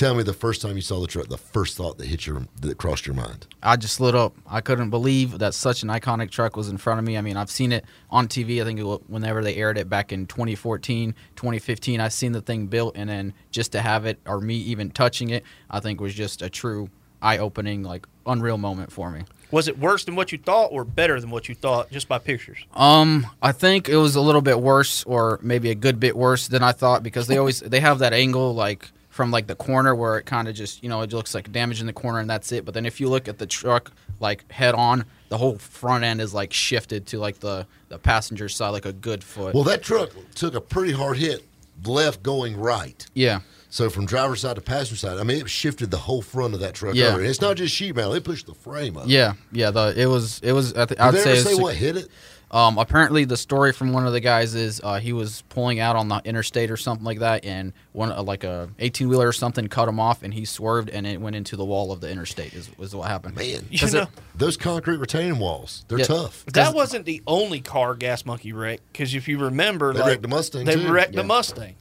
[0.02, 2.48] Tell me the first time you saw the truck, the first thought that hit your
[2.62, 3.46] that crossed your mind.
[3.62, 4.34] I just lit up.
[4.48, 7.20] I couldn't believe that such an iconic truck was in front of me.
[7.20, 8.60] I mean, I've seen it on TV.
[8.60, 12.42] I think it, wa- whenever they aired it back in 2014, 2015, I seen the
[12.42, 16.02] thing built, and then just to have it or me even touching it, I think
[16.02, 16.90] was just a true
[17.22, 19.26] eye-opening, like unreal moment for me.
[19.52, 22.18] Was it worse than what you thought, or better than what you thought, just by
[22.18, 22.58] pictures?
[22.74, 26.48] Um, I think it was a little bit worse, or maybe a good bit worse
[26.48, 28.90] than I thought, because they always they have that angle like
[29.22, 31.80] from like the corner where it kind of just you know it looks like damage
[31.80, 32.66] in the corner and that's it.
[32.66, 36.20] But then if you look at the truck like head on, the whole front end
[36.22, 39.54] is like shifted to like the the passenger side like a good foot.
[39.54, 41.44] Well, that truck took a pretty hard hit,
[41.86, 43.06] left going right.
[43.14, 46.56] yeah, So from driver's side to passenger side, I mean, it shifted the whole front
[46.56, 47.10] of that truck Yeah.
[47.10, 47.20] over.
[47.20, 49.04] And it's not just sheet metal; it pushed the frame up.
[49.06, 49.70] yeah, yeah.
[49.70, 51.96] The it was it was I th- Did I'd they say, ever say what hit
[51.98, 52.08] it?
[52.52, 55.96] Um, apparently, the story from one of the guys is uh, he was pulling out
[55.96, 59.32] on the interstate or something like that, and one uh, like a eighteen wheeler or
[59.32, 62.10] something cut him off, and he swerved, and it went into the wall of the
[62.12, 62.54] interstate.
[62.54, 63.36] Is was what happened.
[63.38, 66.06] Man, You know, those concrete retaining walls, they're Yeah.
[66.06, 66.46] tough.
[66.48, 68.82] that wasn't the only car Gas Monkey wreck.
[68.92, 70.92] Because if you remember, They like, wrecked the Mustang, They too.
[70.92, 71.76] wrecked the Mustang.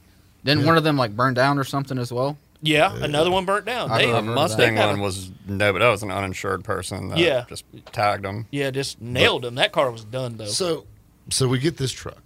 [0.45, 2.37] Didn't one of them like burn down or something as well?
[2.63, 3.89] Yeah, another one burnt down.
[3.91, 7.09] I They, don't The I've Mustang one was no, but that was an uninsured person.
[7.09, 7.45] That Yeah.
[7.49, 8.45] just tagged him.
[8.51, 9.55] yeah, just nailed him.
[9.55, 10.45] That car was done though.
[10.45, 10.85] So,
[11.29, 12.21] so we get this truck.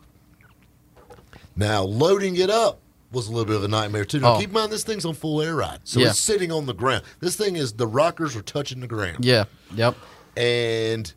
[1.55, 2.79] Now loading it up
[3.11, 4.19] was a little bit of a nightmare too.
[4.19, 4.39] Now Oh.
[4.39, 6.09] keep in mind this thing's on full air ride, so Yeah.
[6.09, 7.03] it's sitting on the ground.
[7.21, 9.45] This thing is the rockers are touching the ground, Yeah.
[9.73, 9.95] Yep.
[10.35, 11.13] and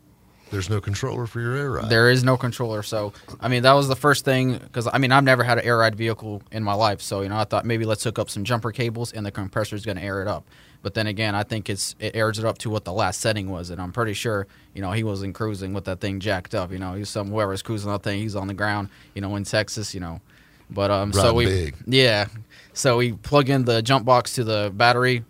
[0.51, 1.89] there's no controller for your air ride.
[1.89, 5.11] There is no controller, so I mean that was the first thing because I mean
[5.11, 7.65] I've never had an air ride vehicle in my life, so you know I thought
[7.65, 10.27] maybe let's hook up some jumper cables and the compressor is going to air it
[10.27, 10.45] up.
[10.81, 13.49] But then again, I think it's it airs it up to what the last setting
[13.49, 16.71] was, and I'm pretty sure you know he wasn't cruising with that thing jacked up.
[16.71, 18.89] You know, he's some whoever's cruising that thing, he's on the ground.
[19.13, 20.21] You know, in Texas, you know.
[20.69, 21.75] But um, so we big.
[21.85, 22.27] yeah,
[22.73, 25.25] so we plug in the jump box to the battery,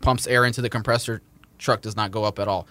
[0.00, 1.20] pumps air into the compressor.
[1.58, 2.68] Truck does not go up at all.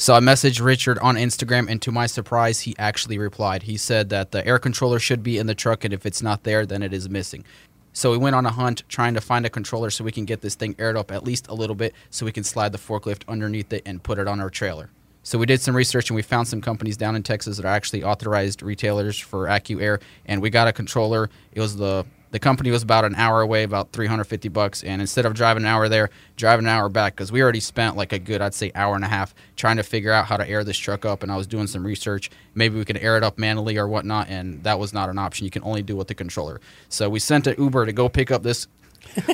[0.00, 3.64] So I messaged Richard on Instagram, and to my surprise, he actually replied.
[3.64, 6.42] He said that the air controller should be in the truck, and if it's not
[6.44, 7.44] there, then it is missing.
[7.92, 10.40] So we went on a hunt trying to find a controller so we can get
[10.40, 13.28] this thing aired up at least a little bit so we can slide the forklift
[13.28, 14.88] underneath it and put it on our trailer.
[15.22, 17.68] So we did some research and we found some companies down in Texas that are
[17.68, 21.28] actually authorized retailers for AccuAir, and we got a controller.
[21.52, 25.26] It was the the company was about an hour away, about 350 bucks, and instead
[25.26, 28.18] of driving an hour there, driving an hour back because we already spent like a
[28.18, 30.78] good, I'd say, hour and a half trying to figure out how to air this
[30.78, 32.30] truck up, and I was doing some research.
[32.54, 35.44] Maybe we could air it up manually or whatnot, and that was not an option.
[35.44, 36.60] You can only do it with the controller.
[36.88, 38.68] So we sent an Uber to go pick up this.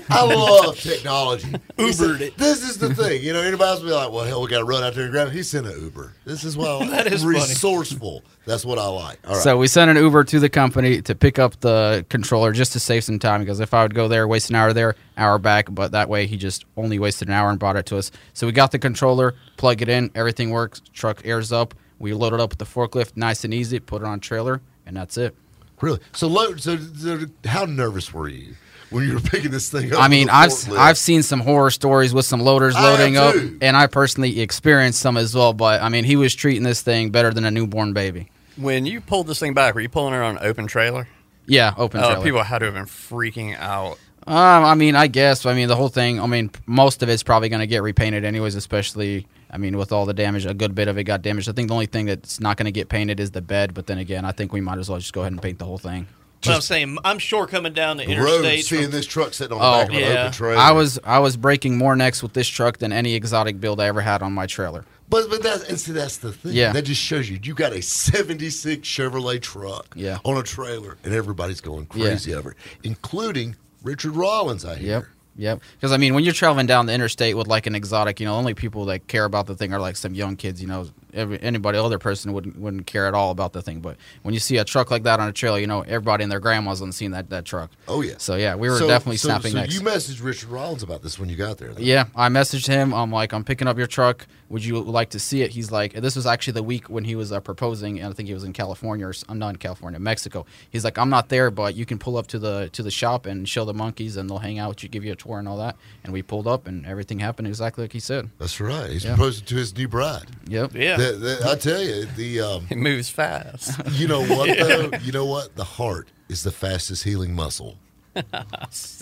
[0.09, 1.49] I love technology.
[1.77, 2.37] Ubered it.
[2.39, 3.23] This is the thing.
[3.23, 5.05] You know, anybody else will be like, well, hell, we got to run out there
[5.05, 5.35] and grab it.
[5.35, 6.15] He sent an Uber.
[6.25, 7.39] This is why That is funny.
[7.39, 8.23] resourceful.
[8.47, 9.19] That's what I like.
[9.27, 9.43] All right.
[9.43, 12.81] So we sent an Uber to the company to pick up the controller just to
[12.81, 15.67] save some time because if I would go there, waste an hour there, hour back,
[15.71, 18.11] but that way he just only wasted an hour and brought it to us.
[18.35, 22.35] So we got the controller, plug it in, everything works, truck airs up, we load
[22.35, 25.35] it up with the forklift, nice and easy, put it on trailer, and that's it.
[25.81, 25.99] really?
[26.13, 28.55] So, load, so, so, how nervous were you
[28.91, 30.01] when you were picking this thing up?
[30.01, 30.79] I mean, with a I've forklift?
[30.79, 35.17] I've seen some horror stories with some loaders loading up, and I personally experienced some
[35.17, 35.53] as well.
[35.53, 38.31] But I mean, he was treating this thing better than a newborn baby.
[38.57, 41.09] When you pulled this thing back, were you pulling it on an open trailer?
[41.47, 42.25] Yeah, open Oh, trailer.
[42.25, 43.99] people had to have been freaking out.
[44.27, 45.47] Um, I mean, I guess.
[45.47, 46.21] I mean, the whole thing.
[46.21, 48.57] I mean, most of it's probably going to get repainted anyways.
[48.57, 51.49] Especially, I mean, with all the damage, a good bit of it got damaged.
[51.49, 53.73] I think the only thing that's not going to get painted is the bed.
[53.75, 55.65] But then again, I think we might as well just go ahead and paint the
[55.65, 56.09] whole thing.
[56.47, 58.65] But I'm saying, I'm sure coming down the, The road, interstate.
[58.67, 60.59] seeing from- this truck sitting on the Oh, back of an open trailer.
[60.59, 63.87] I was I was breaking more necks with this truck than any exotic build I
[63.87, 64.85] ever had on my trailer.
[65.09, 66.53] But but that's and see that's the thing.
[66.53, 66.73] Yeah.
[66.73, 70.19] That just shows you you got a '76 Chevrolet truck Yeah.
[70.25, 72.07] on a trailer, and everybody's going Yeah.
[72.09, 74.65] crazy over it, including Richard Rawlings.
[74.65, 74.89] I hear.
[74.89, 75.05] Yep.
[75.39, 75.61] Yep.
[75.79, 78.35] Because I mean, when you're traveling down the interstate with like an exotic, you know,
[78.35, 80.61] only people that care about the thing are like some young kids.
[80.63, 83.81] You know, every, anybody other person wouldn't wouldn't care at all about the thing.
[83.81, 86.31] But when you see a truck like that on a trailer, you know, everybody and
[86.31, 87.71] their grandmas on seen that that truck.
[87.89, 88.15] Oh yeah.
[88.19, 89.75] So yeah, we were So- definitely so, snapping so necks.
[89.75, 91.73] you messaged Richard Rawlings about this when you got there.
[91.73, 91.83] then?
[91.85, 92.93] Yeah, I messaged him.
[92.95, 94.27] I'm like, I'm picking up your truck.
[94.49, 95.51] Would you like to see it?
[95.51, 98.29] He's like, this was actually the week when he was uh, proposing, and I think
[98.29, 100.47] he was in California or s- I'm not in California, Mexico.
[100.71, 103.27] He's like, I'm not there, but you can pull up to the to the shop
[103.27, 105.49] and show the monkeys, and they'll hang out with you, give you a tour and
[105.49, 105.75] all that.
[106.05, 108.31] And we pulled up, and everything happened exactly like he said.
[108.39, 108.89] That's right.
[108.91, 109.17] He's Yeah.
[109.17, 110.29] proposing to his new bride.
[110.47, 110.77] Yep.
[110.77, 110.97] yeah.
[111.13, 113.73] The- the- I tell you, the um, It moves fast.
[113.93, 114.91] you know what though?
[114.99, 115.57] You know what?
[115.57, 117.77] The heart is the fastest healing muscle.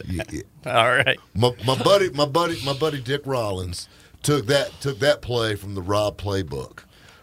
[0.08, 0.42] Yeah, yeah.
[0.66, 1.18] All right.
[1.34, 3.88] My, my buddy, my buddy, my buddy Dick Rawlings
[4.22, 6.80] took that took that play from the Rob playbook,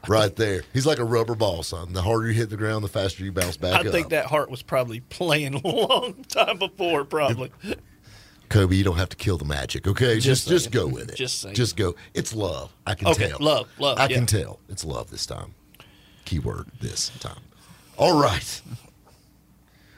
[0.08, 0.62] right there.
[0.74, 1.94] He's like a rubber ball, son.
[1.94, 3.92] The harder you hit the ground, the faster you bounce back I up.
[3.94, 7.52] think that heart was probably playing a long time before, probably.
[8.52, 10.16] Kobe, you don't have to kill the magic, okay?
[10.20, 11.16] Just Just just, go with it.
[11.16, 11.56] Just saying.
[11.56, 11.96] Just go.
[12.14, 12.72] It's love.
[12.86, 13.40] I can Okay, tell.
[13.40, 14.16] love, love, I yeah.
[14.18, 14.60] can tell.
[14.70, 15.56] It's love this time.
[16.26, 17.40] Keyword this time.
[17.98, 18.62] All right.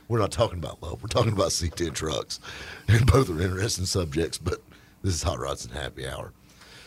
[0.07, 1.01] We're not talking about love.
[1.01, 2.39] We're talking about C10 trucks.
[2.87, 4.61] And both are interesting subjects, but
[5.01, 6.31] this is Hot Rods and Happy Hour.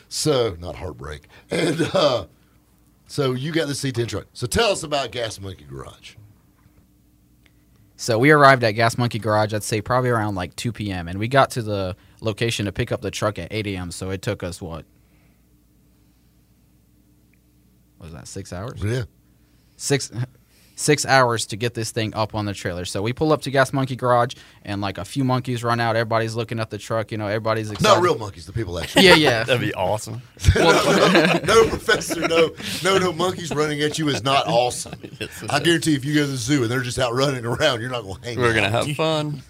[0.09, 1.27] So, not heartbreak.
[1.51, 2.27] And uh,
[3.09, 4.27] so you got the C10 truck.
[4.35, 6.15] So tell us about Gas Monkey Garage.
[7.97, 11.09] So we arrived at Gas Monkey Garage, I'd say probably around like 2 p.m.
[11.09, 13.91] And we got to the location to pick up the truck at 8 a.m.
[13.91, 14.85] So it took us what?
[17.97, 18.83] What was that six hours?
[18.85, 19.05] Yeah.
[19.77, 20.11] Six
[20.77, 22.85] six hours to get this thing up on the trailer.
[22.85, 25.97] So we pull up to Gas Monkey Garage, and like a few monkeys run out.
[25.97, 27.11] Everybody's looking at the truck.
[27.11, 27.93] You know, everybody's excited.
[27.95, 29.07] Not real monkeys, the people actually.
[29.07, 29.43] Yeah, yeah.
[29.43, 30.23] That'd be awesome.
[30.55, 32.51] no, professor, no,
[32.85, 34.95] no, no monkeys running at you is not awesome.
[35.19, 35.63] Yes, I is.
[35.63, 38.03] guarantee if you go to the zoo and they're just out running around, you're not
[38.03, 38.39] going to hang.
[38.39, 38.55] We're out.
[38.55, 39.43] gonna have fun.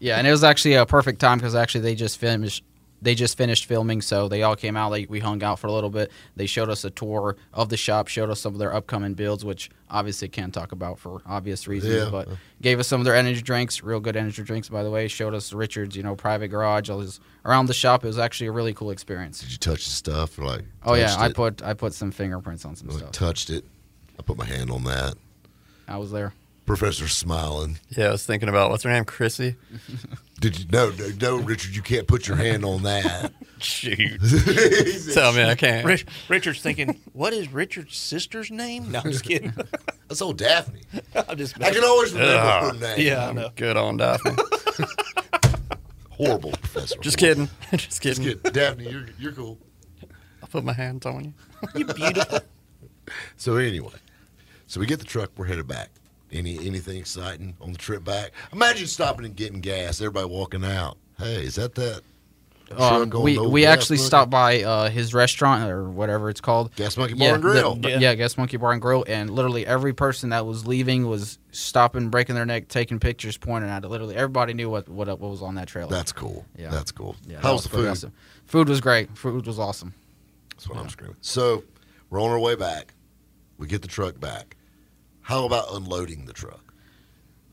[0.00, 2.64] Yeah, and it was actually a perfect time because actually they just finished.
[3.02, 4.92] They just finished filming, so they all came out.
[4.92, 6.12] Like we hung out for a little bit.
[6.36, 9.44] They showed us a tour of the shop, showed us some of their upcoming builds,
[9.44, 11.94] which obviously can't talk about for obvious reasons.
[11.94, 12.08] Yeah.
[12.10, 12.28] But
[12.60, 15.08] gave us some of their energy drinks, real good energy drinks, by the way.
[15.08, 16.88] Showed us Richard's, you know, private garage.
[16.90, 18.04] I was around the shop.
[18.04, 19.40] It was actually a really cool experience.
[19.40, 20.38] Did you touch the stuff?
[20.38, 23.10] Or like, Oh yeah, touched I put I put some fingerprints on some like, stuff.
[23.10, 23.64] touched it.
[24.18, 25.14] I put my hand on that.
[25.88, 26.32] I was there.
[26.66, 27.78] Professor's smiling.
[27.90, 29.56] Yeah, I was thinking about what's her name, Chrissy.
[30.40, 30.66] Did you?
[30.72, 31.74] No, no, no, Richard.
[31.74, 33.32] You can't put your hand on that.
[33.58, 34.20] Shoot.
[35.14, 35.86] Tell me I can't.
[35.86, 38.90] Rich, Richard's thinking, what is Richard's sister's name?
[38.90, 39.52] No, I'm just kidding.
[40.08, 40.82] That's old Daphne.
[41.14, 42.74] I'm just I can always remember Ugh.
[42.74, 43.06] her name.
[43.06, 43.50] Yeah, I know.
[43.54, 44.36] Good on Daphne.
[46.10, 46.98] Horrible professor.
[47.00, 47.48] Just kidding.
[47.72, 48.24] Just kidding.
[48.24, 48.52] Just kidding.
[48.52, 49.58] Daphne, you're you're cool.
[50.42, 51.34] I'll put my hands on you.
[51.74, 52.40] You beautiful.
[53.36, 53.94] So anyway,
[54.66, 55.30] so we get the truck.
[55.36, 55.90] We're headed back.
[56.32, 58.32] Any anything exciting on the trip back?
[58.52, 60.00] Imagine stopping and getting gas.
[60.00, 60.96] Everybody walking out.
[61.18, 62.00] Hey, is that that?
[62.78, 64.06] Um, we we actually monkey?
[64.06, 66.74] stopped by uh, his restaurant or whatever it's called.
[66.74, 67.74] Gas Monkey Bar yeah, and Grill.
[67.74, 67.98] the- Yeah.
[67.98, 72.08] yeah, Gas Monkey Bar and Grill, and literally every person that was leaving was stopping,
[72.08, 73.88] breaking their neck, taking pictures, pointing at it.
[73.88, 75.90] Literally everybody knew what what, what was on that trailer.
[75.90, 76.46] That's cool.
[76.56, 76.70] Yeah.
[76.70, 77.14] That's cool.
[77.28, 77.88] yeah, How was the food?
[77.88, 78.12] awesome.
[78.46, 79.14] Food was great.
[79.18, 79.92] Food was awesome.
[80.54, 81.16] That's what I'm screaming.
[81.20, 81.64] So
[82.08, 82.94] we're on our way back.
[83.58, 84.56] We get the truck back.
[85.22, 86.74] How about unloading the truck?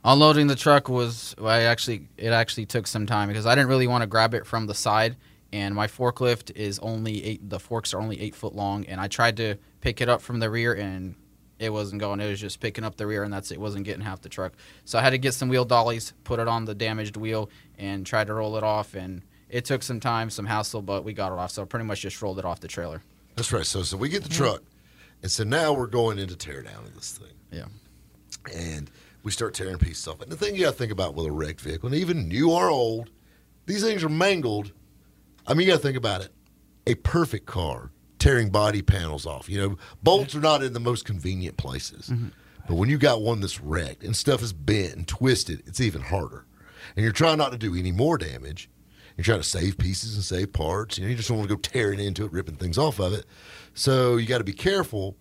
[0.03, 3.87] Unloading the truck was I actually it actually took some time because I didn't really
[3.87, 5.17] want to grab it from the side,
[5.51, 7.49] and my forklift is only eight.
[7.49, 10.39] The forks are only eight foot long, and I tried to pick it up from
[10.39, 11.15] the rear, and
[11.59, 12.21] it wasn't going.
[12.21, 13.59] It was just picking up the rear, and that's it.
[13.59, 14.53] Wasn't getting half the truck.
[14.85, 18.05] So I had to get some wheel dollies, put it on the damaged wheel, and
[18.05, 18.95] try to roll it off.
[18.95, 21.51] And it took some time, some hassle, but we got it off.
[21.51, 23.03] So I pretty much just rolled it off the trailer.
[23.35, 23.65] That's right.
[23.65, 24.43] So so we get the Mm-hmm.
[24.43, 24.63] truck,
[25.21, 27.27] and so now we're going into teardown of this thing.
[27.51, 27.65] Yeah.
[28.53, 28.89] and
[29.23, 30.21] we start tearing pieces off.
[30.21, 32.51] And the thing you got to think about with a wrecked vehicle, and even new
[32.51, 33.09] or old,
[33.65, 34.71] these things are mangled.
[35.45, 36.31] I mean, you got to think about it.
[36.87, 39.49] A perfect car tearing body panels off.
[39.49, 42.27] You know, bolts are not in the most convenient places, mm-hmm.
[42.67, 46.01] but when you got one that's wrecked and stuff is bent and twisted, it's even
[46.01, 46.45] harder.
[46.95, 48.69] And you're trying not to do any more damage.
[49.15, 50.97] You're trying to save pieces and save parts.
[50.97, 53.13] You know, you just don't want to go tearing into it, ripping things off of
[53.13, 53.25] it.
[53.73, 55.17] So you got to be careful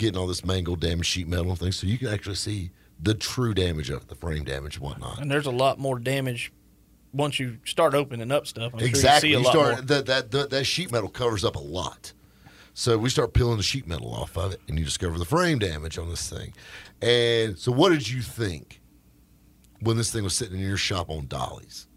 [0.00, 3.14] getting all this mangled, damaged sheet metal and things, so you can actually see the
[3.14, 5.20] true damage of it, the frame damage and whatnot.
[5.20, 6.52] And there's a lot more damage
[7.12, 9.30] once you start opening up stuff, I'm exactly.
[9.32, 11.56] sure you You see a lot start that, that that that sheet metal covers up
[11.56, 12.12] a lot.
[12.72, 15.58] So we start peeling the sheet metal off of it, and you discover the frame
[15.58, 16.54] damage on this thing.
[17.02, 18.80] And so, what did you think
[19.80, 21.88] when this thing was sitting in your shop on dollies,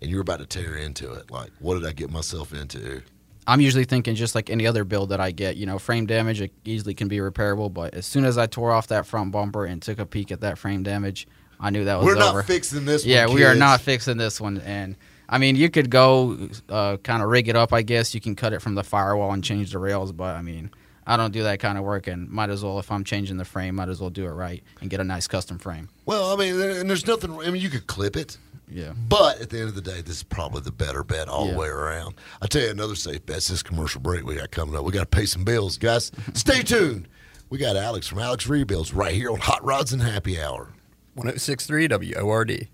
[0.00, 1.30] and you were about to tear into it?
[1.30, 3.02] Like, what did I get myself into?
[3.48, 6.42] I'm usually thinking just like any other build that I get, you know, frame damage
[6.42, 7.72] it easily can be repairable.
[7.72, 10.42] But as soon as I tore off that front bumper and took a peek at
[10.42, 11.26] that frame damage,
[11.58, 12.36] I knew that was We're over.
[12.38, 13.04] not fixing this.
[13.04, 13.10] One.
[13.10, 14.58] Yeah, one, we are not fixing this one.
[14.58, 14.96] And
[15.30, 17.72] I mean, you could go uh, kind of rig it up.
[17.72, 20.12] I guess you can cut it from the firewall and change the rails.
[20.12, 20.70] But I mean,
[21.06, 23.46] I don't do that kind of work, and might as well if I'm changing the
[23.46, 25.88] frame, might as well do it right and get a nice custom frame.
[26.04, 27.32] Well, I mean, and there's nothing.
[27.40, 28.36] I mean, you could clip it.
[28.70, 28.92] Yeah.
[29.08, 31.52] But at the end of the day, this is probably the better bet all Yeah.
[31.52, 32.14] the way around.
[32.42, 33.36] I'll tell you another safe bet.
[33.42, 34.84] This commercial break we got coming up.
[34.84, 36.12] We got to pay some bills, guys.
[36.34, 37.08] Stay tuned.
[37.50, 40.68] We got Alex from Alex Rebuilds right here on Hot Rods and Happy Hour.
[41.14, 41.88] 1063
[42.22, 42.68] WORD.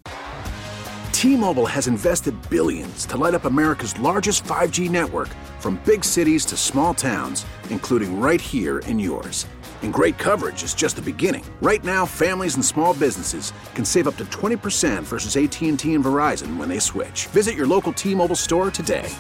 [1.13, 5.29] T-Mobile has invested billions to light up America's largest 5G network
[5.61, 9.47] from big cities to small towns, including right here in yours.
[9.85, 11.45] And great coverage is just the beginning.
[11.61, 16.57] Right now, families and small businesses can save up to 20% versus AT&T and Verizon
[16.57, 17.27] when they switch.
[17.27, 19.13] Visit your local T-Mobile store today.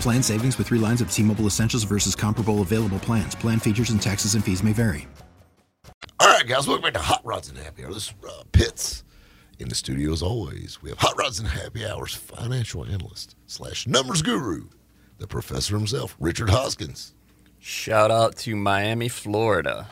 [0.00, 3.34] Plan savings with three lines of T Mobile Essentials versus comparable available plans.
[3.34, 5.06] Plan features and taxes and fees may vary.
[6.18, 7.92] All right, guys, welcome back to Hot Rods and Happy Hour.
[7.92, 9.04] This is uh, Pitts
[9.58, 10.80] in the studio as always.
[10.80, 14.68] We have Hot Rods and Happy Hour's financial analyst slash numbers guru,
[15.18, 17.14] the professor himself, Richard Hoskins.
[17.60, 19.88] Shout out to Miami, Florida.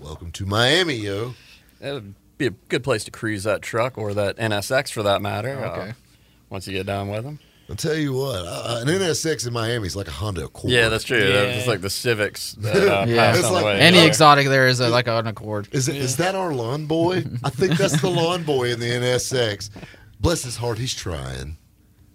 [0.00, 1.34] Welcome to Miami, yo.
[1.80, 5.20] That would be a good place to cruise that truck or that NSX for that
[5.20, 5.50] matter.
[5.50, 5.90] Okay.
[5.90, 5.92] uh,
[6.48, 7.38] once you get done with them.
[7.68, 10.72] I'll tell you what, uh, an NSX in Miami is like a Honda Accord.
[10.72, 11.18] Yeah, that's true.
[11.20, 11.28] Yeah.
[11.42, 13.36] That's just like the Civics that uh, Yeah.
[13.36, 13.64] It's like.
[13.78, 14.04] Any Yeah.
[14.06, 15.68] exotic there is a, like an Accord.
[15.70, 15.94] Is it?
[15.96, 17.22] Is that our lawn boy?
[17.44, 19.70] I think that's the lawn boy in the NSX.
[20.18, 21.58] Bless his heart, he's trying.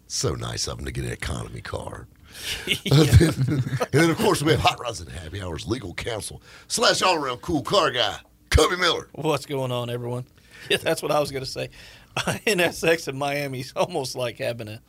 [0.07, 2.07] So nice of him to get an economy car.
[2.67, 6.41] and, then, and then, of course, we have Hot Rods and Happy Hours legal counsel
[6.67, 8.17] slash all around cool car guy,
[8.49, 9.09] Cubby Miller.
[9.13, 10.25] What's going on, everyone?
[10.67, 11.69] Yeah, that's what I was going to say.
[12.17, 14.81] NSX in Miami is almost like having a,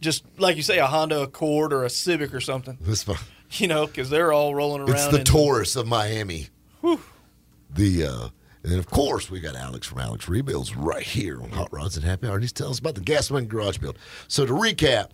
[0.00, 2.78] just like you say, a Honda Accord or a Civic or something.
[2.80, 3.16] This fun.
[3.50, 4.94] You know, because they're all rolling around.
[4.94, 6.48] It's the Taurus of Miami.
[6.82, 8.28] The uh,
[8.62, 11.96] and then of course we got Alex from Alex Rebuilds right here on Hot Rods
[11.96, 13.98] and Happy Hour, and he's telling us about the Gas Monkey garage build.
[14.28, 15.10] So to recap,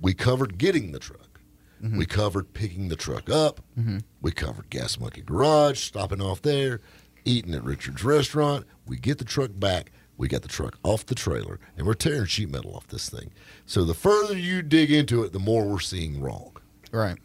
[0.00, 1.40] we covered getting the truck.
[1.82, 1.98] Mm-hmm.
[1.98, 3.60] We covered picking the truck up.
[3.78, 3.98] Mm-hmm.
[4.22, 6.80] We covered Gas Monkey Garage, stopping off there,
[7.24, 8.66] eating at Richard's restaurant.
[8.86, 9.92] We get the truck back.
[10.16, 13.32] We got the truck off the trailer, and we're tearing sheet metal off this thing.
[13.66, 16.56] So the further you dig into it, the more we're seeing wrong.
[16.90, 17.18] Right.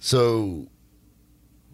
[0.00, 0.66] So,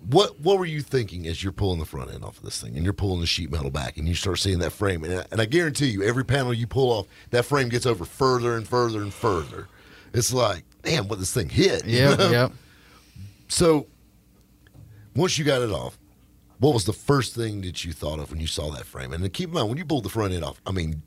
[0.07, 2.77] what what were you thinking as you're pulling the front end off of this thing,
[2.77, 5.27] and you're pulling the sheet metal back, and you start seeing that frame, and I,
[5.31, 8.67] and I guarantee you, every panel you pull off, that frame gets over further and
[8.67, 9.69] further and further.
[10.15, 11.85] It's like, damn, what this thing hit.
[11.87, 12.31] you know?
[12.31, 12.53] yep.
[13.49, 13.87] So,
[15.15, 15.99] once you got it off,
[16.59, 19.13] what was the first thing that you thought of when you saw that frame?
[19.13, 21.03] And keep in mind, when you pulled the front end off, I mean,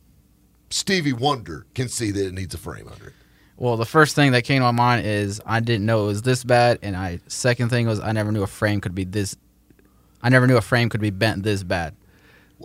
[0.69, 3.13] Stevie Wonder can see that it needs a frame under it.
[3.61, 6.23] Well, the first thing that came to my mind is I didn't know it was
[6.23, 9.35] this bad, and I second thing was I never knew a frame could be this.
[10.19, 11.93] I never knew a frame could be bent this bad.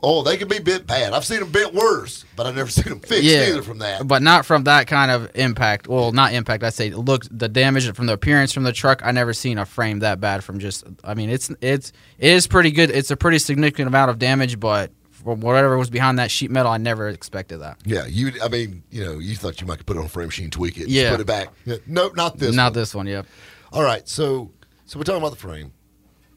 [0.02, 1.12] Oh, they can be bent bad.
[1.12, 4.08] I've seen them bent worse, but I've never seen them fixed either from that.
[4.08, 5.86] but not from that kind of impact.
[5.86, 6.64] Well, not impact.
[6.64, 9.02] I say look the damage from the appearance from the truck.
[9.04, 10.82] I never seen a frame that bad from just.
[11.04, 12.88] I mean, it's it's it is pretty good.
[12.88, 14.92] It's a pretty significant amount of damage, but
[15.34, 17.78] whatever was behind that sheet metal, I never expected that.
[17.84, 18.32] Yeah, you.
[18.42, 20.78] I mean, you know, you thought you might put it on a frame machine, tweak
[20.78, 21.10] it, Yeah.
[21.10, 21.48] put it back.
[21.64, 22.54] Yeah, no, not this.
[22.54, 22.72] not one.
[22.74, 23.06] this one.
[23.06, 23.26] Yep.
[23.72, 24.52] All right, so
[24.84, 25.72] so we're talking about the frame.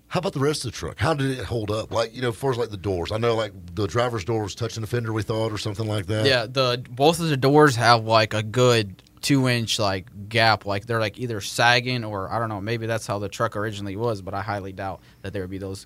[0.07, 0.97] How about the rest of the truck?
[0.97, 1.91] How did it hold up?
[1.93, 4.41] Like you know, as far as like the doors, I know like the driver's door
[4.41, 5.13] was touching the fender.
[5.13, 6.25] We thought, or something like that.
[6.25, 10.65] Yeah, the both of the doors have like a good two inch like gap.
[10.65, 12.59] Like they're like either sagging or I don't know.
[12.59, 15.59] Maybe that's how the truck originally was, but I highly doubt that there would be
[15.59, 15.85] those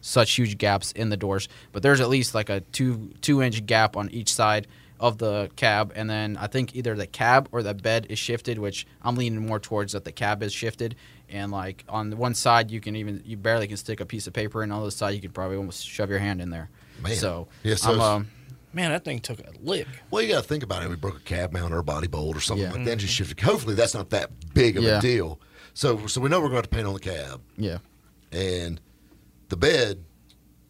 [0.00, 1.48] such huge gaps in the doors.
[1.72, 4.66] But there's at least like a two two inch gap on each side
[5.00, 8.58] of the cab, and then I think either the cab or the bed is shifted,
[8.58, 10.96] which I'm leaning more towards that the cab is shifted.
[11.28, 14.26] And like on the one side, you can even you barely can stick a piece
[14.26, 16.50] of paper, and on the other side, you could probably almost shove your hand in
[16.50, 16.68] there.
[17.00, 17.14] Man.
[17.14, 18.28] So, Yeah, so um,
[18.72, 19.86] Man, that thing took a lick.
[20.10, 20.90] Well, you got to think about it.
[20.90, 22.72] We broke a cab mount or a body bolt or something Yeah.
[22.72, 22.90] like that.
[22.92, 23.40] and Just shifted.
[23.40, 24.98] Hopefully, that's not that big of Yeah.
[24.98, 25.40] a deal.
[25.74, 27.78] So, so we know we're going to paint on the cab yeah.
[28.32, 28.80] and
[29.48, 30.04] the bed.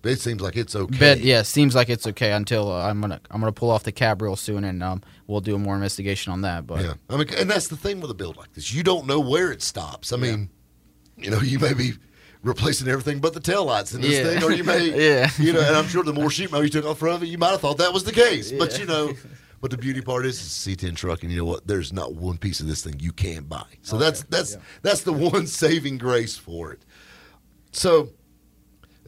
[0.05, 0.99] It seems like it's okay.
[0.99, 3.93] Bed, yeah, seems like it's okay until uh, I'm gonna I'm gonna pull off the
[3.93, 6.67] cab real soon, and um, we'll do a more investigation on that.
[6.67, 8.73] But Yeah, I mean, and that's the thing with a build like this.
[8.73, 10.13] You don't know where it stops.
[10.13, 10.51] I mean,
[11.17, 11.93] you know, you may be
[12.43, 14.23] replacing everything but the taillights in this Yeah.
[14.35, 15.31] thing, or you may, Yeah.
[15.39, 15.61] you know.
[15.61, 17.51] And I'm sure the more sheet metal you took off front of it, you might
[17.51, 18.53] have thought that was the case.
[18.53, 19.13] But you know,
[19.61, 21.67] but the beauty part is it's a C10 truck, and you know what?
[21.67, 23.67] There's not one piece of this thing you can't buy.
[23.83, 26.83] So that's that's that's the one saving grace for it.
[27.73, 28.11] So.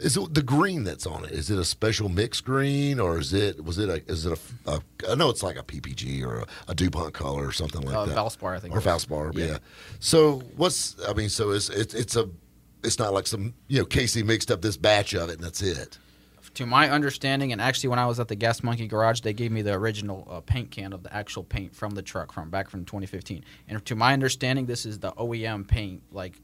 [0.01, 1.33] Is it the green that's on it?
[1.33, 4.71] Is it a special mix green, or is it was it a is it a,
[4.71, 4.81] a
[5.11, 8.07] I know it's like a PPG or a, a Dupont color or something like Uh,
[8.07, 8.17] that.
[8.17, 8.85] Valspar, I think or it.
[8.85, 9.45] Valspar, yeah.
[9.47, 9.59] Yeah.
[9.99, 11.29] So what's I mean?
[11.29, 12.29] So it's it's it's a
[12.83, 15.63] it's not like some you know Casey mixed up this batch of it and that's
[15.63, 15.99] it.
[16.55, 19.53] to my understanding, and actually when I was at the Gas Monkey Garage, they gave
[19.53, 22.69] me the original uh, paint can of the actual paint from the truck from back
[22.71, 23.45] from 2015.
[23.69, 26.41] And to my understanding, this is the OEM paint, like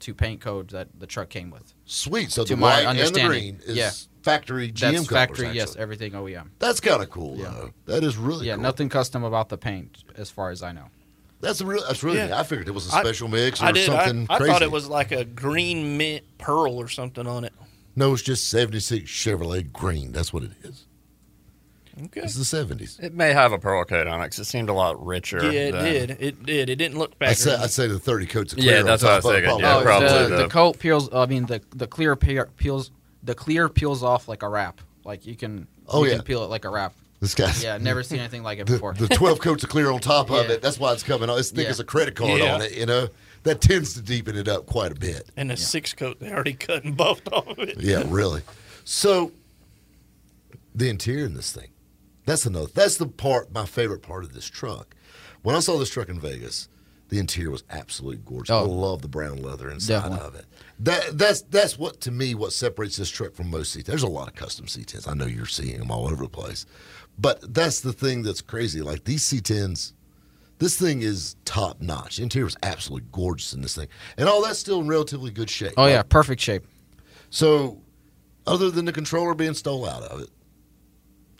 [0.00, 1.74] to paint code that the truck came with.
[1.84, 2.30] Sweet.
[2.30, 3.90] So To the my white and the understanding, green is yeah.
[4.22, 5.08] factory GM That's colors.
[5.08, 5.58] factory, actually.
[5.58, 6.48] yes, everything OEM.
[6.58, 7.70] That's kind of cool though.
[7.86, 8.62] That is really yeah, cool.
[8.62, 10.86] nothing custom about the paint, as far as I know.
[11.40, 11.82] That's a real.
[11.86, 12.18] That's really.
[12.18, 12.38] Yeah.
[12.38, 13.88] I figured it was a special mix or I did.
[13.88, 14.52] I, I crazy.
[14.52, 17.52] thought it was like a green mint pearl or something on it.
[17.96, 20.12] No, it's just '76 Chevrolet green.
[20.12, 20.86] That's what it is.
[22.06, 22.20] Okay.
[22.22, 22.98] It's the '70s.
[23.02, 25.38] It may have a pearl coat on it because it seemed a lot richer.
[25.52, 26.10] Yeah, it than- did.
[26.20, 26.70] It did.
[26.70, 27.30] It didn't look back.
[27.30, 28.82] I'd say, I'd say the 30 coats of Yeah, clear.
[28.84, 30.36] that's on what I was top of it, thinking, yeah, oh, probably the, uh, the-
[30.44, 31.08] the coat peels.
[31.12, 32.90] I mean, the the clear peels.
[33.22, 34.80] The clear peels off like a wrap.
[35.04, 35.66] Like you can.
[35.88, 36.16] Oh, you yeah.
[36.16, 36.94] can peel it like a wrap.
[37.20, 38.94] This guy's Yeah, never seen anything like it the, before.
[38.94, 40.52] the 12 coats of clear on top of Yeah.
[40.54, 40.62] it.
[40.62, 41.38] That's why it's coming on.
[41.38, 41.70] It's thick Yeah.
[41.70, 42.54] as a credit card Yeah.
[42.54, 43.08] on it, you know?
[43.42, 45.28] That tends to deepen it up quite a bit.
[45.36, 47.78] and a six coat they already cut and buffed off of it.
[47.80, 48.40] Yeah, really.
[48.84, 49.32] So,
[50.74, 51.68] the interior in this thing,
[52.30, 54.94] that's another, that's the part, my favorite part of this truck.
[55.42, 56.68] When I saw this truck in Vegas,
[57.08, 58.50] the interior was absolutely gorgeous.
[58.52, 58.64] I Oh.
[58.70, 60.26] love the brown leather inside Definitely.
[60.28, 60.44] of it.
[60.78, 63.84] That that's that's what to me what separates this truck from most C10s.
[63.86, 65.08] There's a lot of custom C10s.
[65.08, 66.66] I know you're seeing them all over the place,
[67.18, 68.80] but that's the thing that's crazy.
[68.80, 69.92] Like these C10s,
[70.58, 72.18] this thing is top notch.
[72.20, 75.72] Interior is absolutely gorgeous in this thing, and all that's still in relatively good shape.
[75.76, 76.64] oh yeah, perfect shape.
[77.30, 77.80] so,
[78.46, 80.30] other than the controller being stole out of it,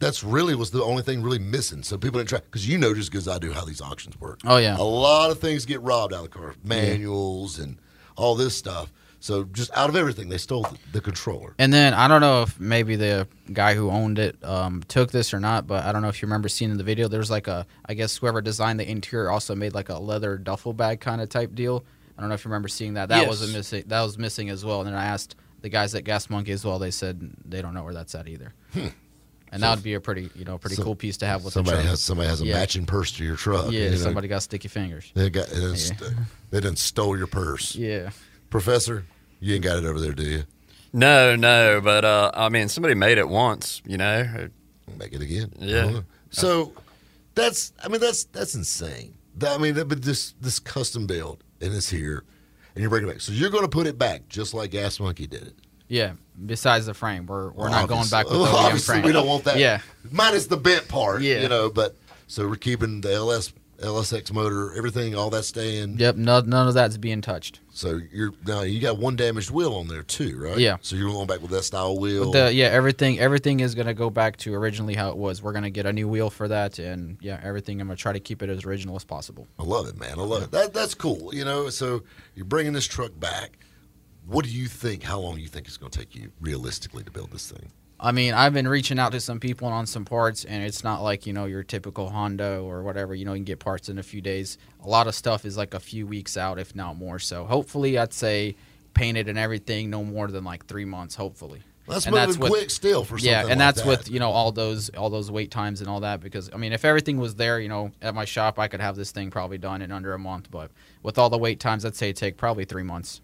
[0.01, 1.83] that's really was the only thing really missing.
[1.83, 3.81] So people didn't try because you know just as good as I do how these
[3.81, 4.41] auctions work.
[4.45, 4.77] Oh, yeah.
[4.77, 7.79] a lot of things get robbed out of the car, manuals and
[8.17, 8.93] all this stuff.
[9.23, 11.55] So just out of everything, they stole the, the controller.
[11.59, 15.35] And then I don't know if maybe the guy who owned it um, took this
[15.35, 17.07] or not, but I don't know if you remember seeing in the video.
[17.07, 20.39] There was like a, I guess whoever designed the interior also made like a leather
[20.39, 21.85] duffel bag kind of type deal.
[22.17, 23.11] I don't know if you remember seeing that.
[23.11, 23.85] That was a missing.
[23.87, 24.81] That was missing as well.
[24.81, 26.79] And then I asked the guys at Gas Monkey as well.
[26.79, 28.55] They said they don't know where that's at either.
[29.53, 31.53] And that would be a pretty, you know, pretty So- cool piece to have with
[31.55, 31.91] Somebody the truck.
[31.91, 32.55] has somebody has a Yeah.
[32.55, 33.73] matching purse to your truck.
[33.73, 33.97] yeah, you know.
[33.97, 35.11] somebody got sticky fingers.
[35.15, 36.13] they got they done, st-
[36.51, 37.75] they done stole your purse.
[37.75, 38.11] Yeah.
[38.49, 39.05] Professor,
[39.41, 40.45] you ain't got it over there, do you?
[40.93, 44.49] No, no, but uh, I mean, somebody made it once, you know.
[44.99, 45.53] make it again.
[45.59, 45.85] Yeah.
[45.87, 46.03] Uh-huh.
[46.31, 46.73] So
[47.35, 49.15] that's I mean that's that's insane.
[49.37, 52.25] That, I mean, that- but this this custom build and it's here,
[52.75, 53.21] and you're bringing it back.
[53.21, 55.55] So you're going to put it back just like Gas Monkey did it.
[55.91, 56.13] Yeah.
[56.47, 59.05] Besides the frame, we're we're Well, not going back with the well, OEM obviously frame.
[59.05, 59.59] we don't want that.
[59.59, 59.81] Yeah.
[60.11, 61.21] minus the bent part.
[61.21, 61.43] Yeah.
[61.43, 61.69] you know.
[61.69, 61.97] But
[62.29, 65.99] so we're keeping the LS LSX motor, everything, all that staying.
[65.99, 66.17] Yep.
[66.17, 67.61] No, none of that's being touched.
[67.73, 70.59] So you're now you got one damaged wheel on there too, right?
[70.59, 70.77] Yeah.
[70.83, 72.31] So you're going back with that style wheel.
[72.31, 75.43] The, yeah, everything everything is gonna go back to originally how it was.
[75.43, 77.81] We're gonna get a new wheel for that, and yeah, everything.
[77.81, 79.47] I'm gonna try to keep it as original as possible.
[79.59, 80.19] I love it, man.
[80.19, 80.51] I love it.
[80.53, 81.35] That that's cool.
[81.35, 82.03] You know, so
[82.35, 83.59] you're bringing this truck back.
[84.31, 85.03] What do you think?
[85.03, 87.73] How long do you think it's going to take you realistically to build this thing?
[87.99, 91.03] I mean, I've been reaching out to some people on some parts, and it's not
[91.03, 93.13] like you know your typical Honda or whatever.
[93.13, 94.57] You know, you can get parts in a few days.
[94.85, 97.19] A lot of stuff is like a few weeks out, if not more.
[97.19, 98.55] So hopefully, I'd say
[98.95, 101.17] painted and everything, no more than like three months.
[101.17, 101.63] Hopefully.
[101.89, 103.89] That's And moving with- quick still for something yeah, and like that's that.
[103.89, 106.73] with you know all those all those wait times and all that because I mean
[106.73, 109.59] if everything was there you know at my shop I could have this thing probably
[109.59, 110.71] done in under a month but
[111.03, 113.23] with all the wait times I'd say take probably three months.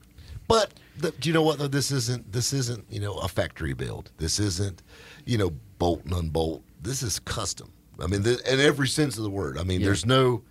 [0.49, 1.59] But the, do you know what?
[1.59, 4.11] Though this isn't this isn't you know a factory build.
[4.19, 4.83] This isn't
[5.25, 6.63] you know bolt and unbolt.
[6.83, 7.73] This is custom.
[8.03, 9.59] I mean, th- in every sense of the word.
[9.59, 9.87] I mean, Yeah.
[9.87, 10.43] there's no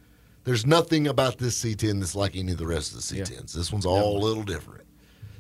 [0.43, 3.54] there's nothing about this C10 that's like any of the rest of the C10s.
[3.54, 4.84] This one's all a little different.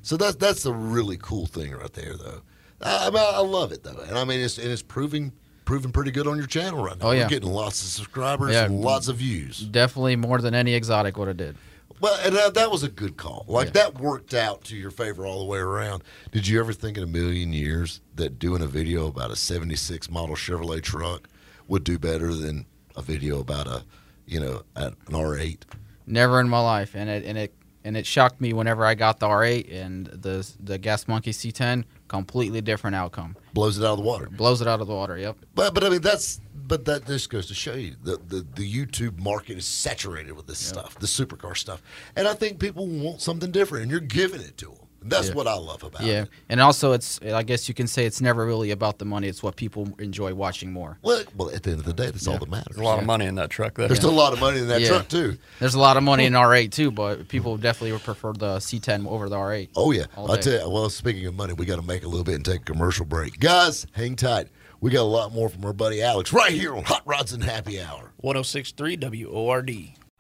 [0.01, 2.41] So that's that's a really cool thing right there, though.
[2.81, 5.31] I, I, I love it though, and I mean it's and it's proving
[5.65, 7.07] proving pretty good on your channel right now.
[7.07, 7.23] Oh, yeah.
[7.23, 8.65] We're getting lots of subscribers Yeah.
[8.65, 9.59] and lots of views.
[9.61, 11.55] Definitely more than any exotic would have did.
[12.01, 13.45] Well, and that, that was a good call.
[13.47, 13.71] Like Yeah.
[13.73, 16.03] that worked out to your favor all the way around.
[16.31, 20.09] Did you ever think in a million years that doing a video about a '76
[20.09, 21.29] model Chevrolet truck
[21.67, 22.65] would do better than
[22.95, 23.83] a video about a,
[24.25, 25.59] you know, an R8?
[26.05, 29.19] Never in my life, and it and it and it shocked me whenever I got
[29.19, 31.85] the R8 and the the Gas Monkey C10.
[32.07, 33.35] Completely different outcome.
[33.53, 34.27] Blows it out of the water.
[34.29, 35.17] Blows it out of the water.
[35.17, 35.37] Yep.
[35.55, 38.71] But but I mean that's but that just goes to show you the the, the
[38.73, 41.81] YouTube market is saturated with this stuff, the supercar stuff,
[42.15, 44.77] and I think people want something different, and you're giving it to them.
[45.07, 45.35] That's Yeah.
[45.35, 46.15] what I love about Yeah, it.
[46.15, 49.27] Yeah, and also it's I guess you can say it's never really about the money.
[49.27, 50.97] It's what people enjoy watching more.
[51.03, 52.75] Well, well, at the end of the day, that's all that matters.
[52.75, 53.87] There's a lot of money in that truck there.
[53.87, 54.87] There's still a lot of money in that Yeah.
[54.87, 55.37] truck too.
[55.59, 59.05] There's a lot of money in R8 too, but people definitely would prefer the C10
[59.05, 59.69] over the R8.
[59.75, 60.41] Oh yeah, I day.
[60.41, 60.73] tell you.
[60.73, 63.05] Well, speaking of money, we got to make a little bit and take a commercial
[63.05, 63.85] break, guys.
[63.91, 64.47] Hang tight.
[64.85, 67.43] We got a lot more from our buddy Alex right here on Hot Rods and
[67.43, 68.13] Happy Hour.
[68.17, 69.71] 1063 WORD.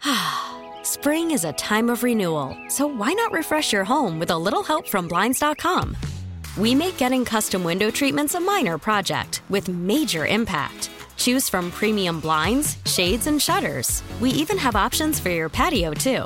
[0.81, 4.63] Spring is a time of renewal, so why not refresh your home with a little
[4.63, 5.95] help from Blinds.com?
[6.57, 10.89] We make getting custom window treatments a minor project with major impact.
[11.15, 14.01] Choose from premium blinds, shades, and shutters.
[14.19, 16.25] We even have options for your patio, too.